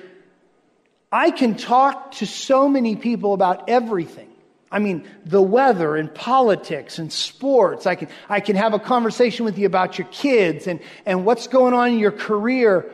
[1.11, 4.29] I can talk to so many people about everything.
[4.71, 7.85] I mean, the weather and politics and sports.
[7.85, 11.47] I can, I can have a conversation with you about your kids and, and what's
[11.47, 12.89] going on in your career.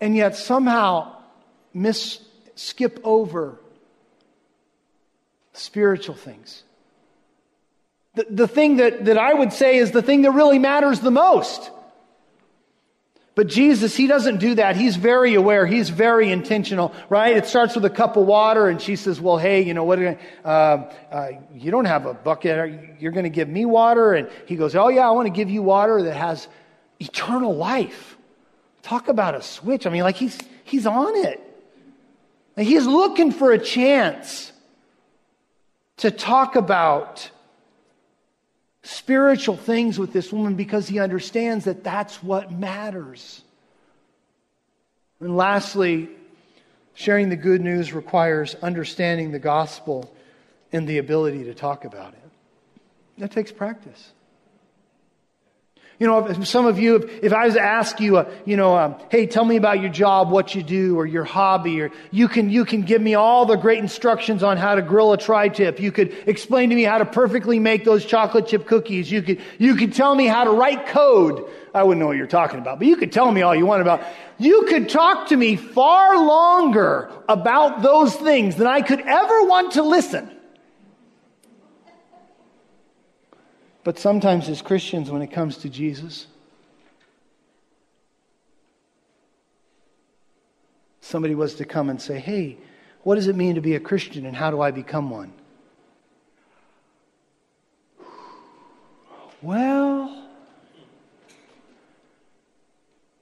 [0.00, 1.14] And yet somehow
[1.74, 2.18] miss,
[2.54, 3.60] skip over
[5.52, 6.62] spiritual things.
[8.14, 11.10] The, the thing that, that I would say is the thing that really matters the
[11.10, 11.70] most.
[13.34, 14.76] But Jesus, he doesn't do that.
[14.76, 15.64] He's very aware.
[15.64, 17.34] He's very intentional, right?
[17.34, 19.98] It starts with a cup of water, and she says, "Well, hey, you know what?
[20.00, 23.00] Uh, uh, you don't have a bucket.
[23.00, 25.48] You're going to give me water." And he goes, "Oh yeah, I want to give
[25.48, 26.46] you water that has
[27.00, 28.18] eternal life."
[28.82, 29.86] Talk about a switch.
[29.86, 31.40] I mean, like he's he's on it.
[32.56, 34.52] he's looking for a chance
[35.98, 37.30] to talk about
[38.82, 43.42] spiritual things with this woman because he understands that that's what matters.
[45.20, 46.08] And lastly,
[46.94, 50.12] sharing the good news requires understanding the gospel
[50.72, 52.30] and the ability to talk about it.
[53.18, 54.12] That takes practice.
[56.02, 58.56] You know, if some of you, if, if I was to ask you, uh, you
[58.56, 61.92] know, um, hey, tell me about your job, what you do, or your hobby, or
[62.10, 65.16] you can, you can give me all the great instructions on how to grill a
[65.16, 65.78] tri-tip.
[65.78, 69.12] You could explain to me how to perfectly make those chocolate chip cookies.
[69.12, 71.48] You could, you could tell me how to write code.
[71.72, 73.80] I wouldn't know what you're talking about, but you could tell me all you want
[73.80, 74.02] about.
[74.38, 79.74] You could talk to me far longer about those things than I could ever want
[79.74, 80.28] to listen.
[83.84, 86.26] But sometimes, as Christians, when it comes to Jesus,
[91.00, 92.58] somebody was to come and say, Hey,
[93.02, 95.32] what does it mean to be a Christian and how do I become one?
[99.42, 100.28] Well,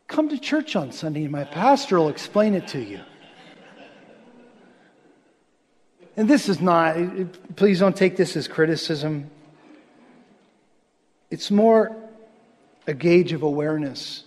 [0.07, 3.01] come to church on Sunday and my pastor will explain it to you.
[6.17, 6.97] And this is not,
[7.57, 9.31] please don't take this as criticism.
[11.31, 11.97] It's more
[12.87, 14.25] a gauge of awareness.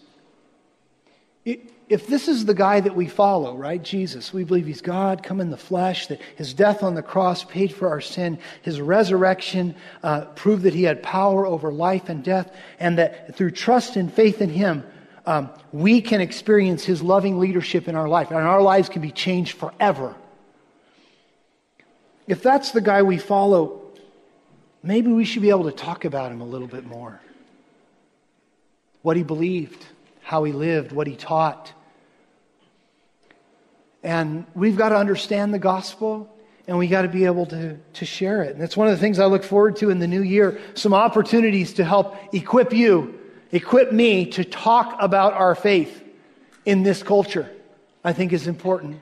[1.46, 5.42] If this is the guy that we follow, right, Jesus, we believe he's God come
[5.42, 9.76] in the flesh, that his death on the cross paid for our sin, his resurrection
[10.02, 14.12] uh, proved that he had power over life and death, and that through trust and
[14.12, 14.84] faith in him,
[15.26, 19.12] um, we can experience his loving leadership in our life, and our lives can be
[19.12, 20.16] changed forever.
[22.28, 23.83] If that's the guy we follow,
[24.84, 27.20] maybe we should be able to talk about him a little bit more.
[29.02, 29.84] What he believed,
[30.22, 31.72] how he lived, what he taught.
[34.04, 36.30] And we've got to understand the gospel
[36.68, 38.54] and we got to be able to, to share it.
[38.54, 40.94] And that's one of the things I look forward to in the new year some
[40.94, 43.20] opportunities to help equip you,
[43.52, 46.04] equip me to talk about our faith
[46.66, 47.50] in this culture,
[48.04, 49.02] I think is important.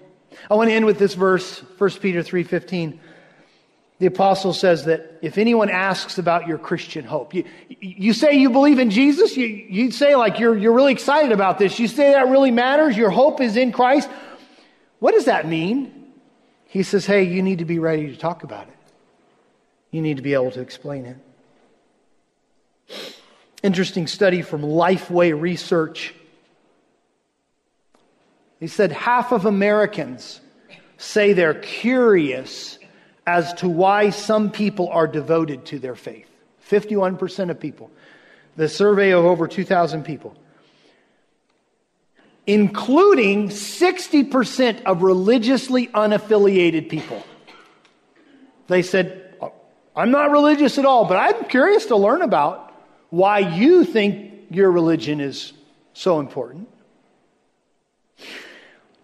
[0.50, 3.00] I want to end with this verse, 1 Peter 3:15
[4.02, 7.46] the apostle says that if anyone asks about your Christian hope, you,
[7.80, 11.60] you say you believe in Jesus, you, you say like you're, you're really excited about
[11.60, 14.10] this, you say that really matters, your hope is in Christ.
[14.98, 16.14] What does that mean?
[16.66, 18.78] He says, hey, you need to be ready to talk about it.
[19.92, 21.18] You need to be able to explain it.
[23.62, 26.16] Interesting study from Lifeway Research.
[28.60, 30.42] He said half of Americans
[30.98, 32.80] say they're curious
[33.26, 36.28] as to why some people are devoted to their faith.
[36.70, 37.92] 51% of people.
[38.56, 40.36] The survey of over 2,000 people.
[42.48, 47.24] Including 60% of religiously unaffiliated people.
[48.68, 49.36] They said,
[49.96, 52.74] I'm not religious at all, but I'm curious to learn about
[53.10, 55.54] why you think your religion is
[55.94, 56.68] so important.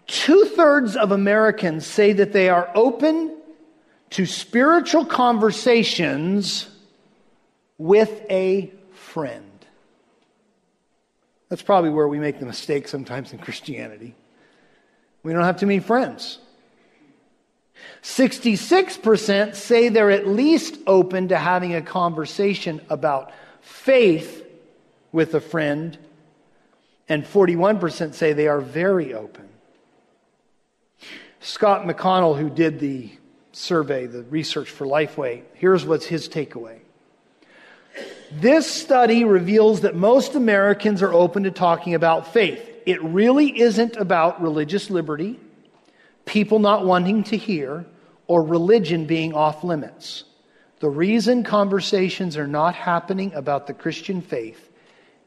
[0.06, 3.37] Two thirds of Americans say that they are open
[4.10, 6.68] to spiritual conversations
[7.76, 9.44] with a friend.
[11.48, 14.14] That's probably where we make the mistake sometimes in Christianity.
[15.22, 16.38] We don't have too many friends.
[18.02, 24.44] 66% say they're at least open to having a conversation about faith
[25.12, 25.96] with a friend,
[27.08, 29.48] and 41% say they are very open.
[31.40, 33.10] Scott McConnell, who did the
[33.58, 36.78] survey, the research for Lifeway, here's what's his takeaway.
[38.30, 42.62] This study reveals that most Americans are open to talking about faith.
[42.86, 45.38] It really isn't about religious liberty,
[46.24, 47.86] people not wanting to hear,
[48.26, 50.24] or religion being off limits.
[50.80, 54.70] The reason conversations are not happening about the Christian faith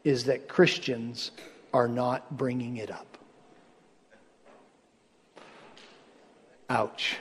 [0.03, 1.31] is that Christians
[1.73, 3.17] are not bringing it up.
[6.69, 7.17] Ouch.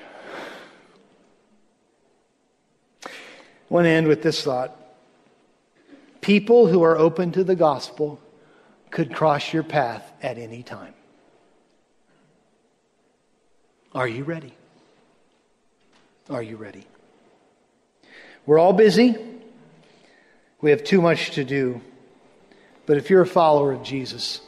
[3.70, 4.76] I want to end with this thought.
[6.20, 8.20] People who are open to the gospel
[8.90, 10.94] could cross your path at any time.
[13.94, 14.52] Are you ready?
[16.28, 16.84] Are you ready?
[18.44, 19.16] We're all busy.
[20.60, 21.80] We have too much to do.
[22.86, 24.40] But if you're a follower of Jesus,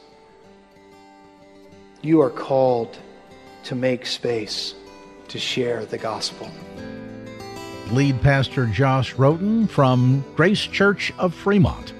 [2.01, 2.97] you are called
[3.65, 4.75] to make space
[5.29, 6.51] to share the gospel
[7.91, 11.93] lead pastor Josh Roten from Grace Church of Fremont.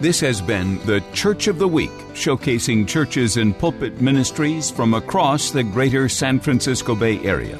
[0.00, 5.50] This has been the Church of the Week, showcasing churches and pulpit ministries from across
[5.52, 7.58] the greater San Francisco Bay Area.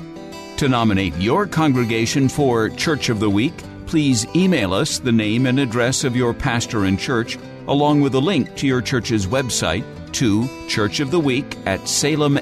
[0.57, 3.55] To nominate your congregation for Church of the Week,
[3.86, 7.38] please email us the name and address of your pastor and church,
[7.68, 12.40] along with a link to your church's website to Church of the Week at salemsf.com.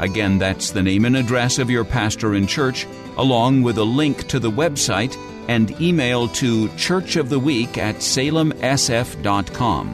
[0.00, 2.86] Again, that's the name and address of your pastor and church,
[3.18, 5.14] along with a link to the website
[5.48, 9.88] and email to churchoftheweek at salemsf.com.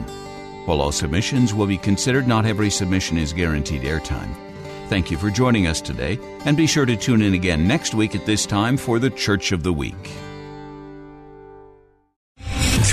[0.65, 4.33] While all submissions will be considered, not every submission is guaranteed airtime.
[4.87, 8.15] Thank you for joining us today, and be sure to tune in again next week
[8.15, 9.95] at this time for the Church of the Week.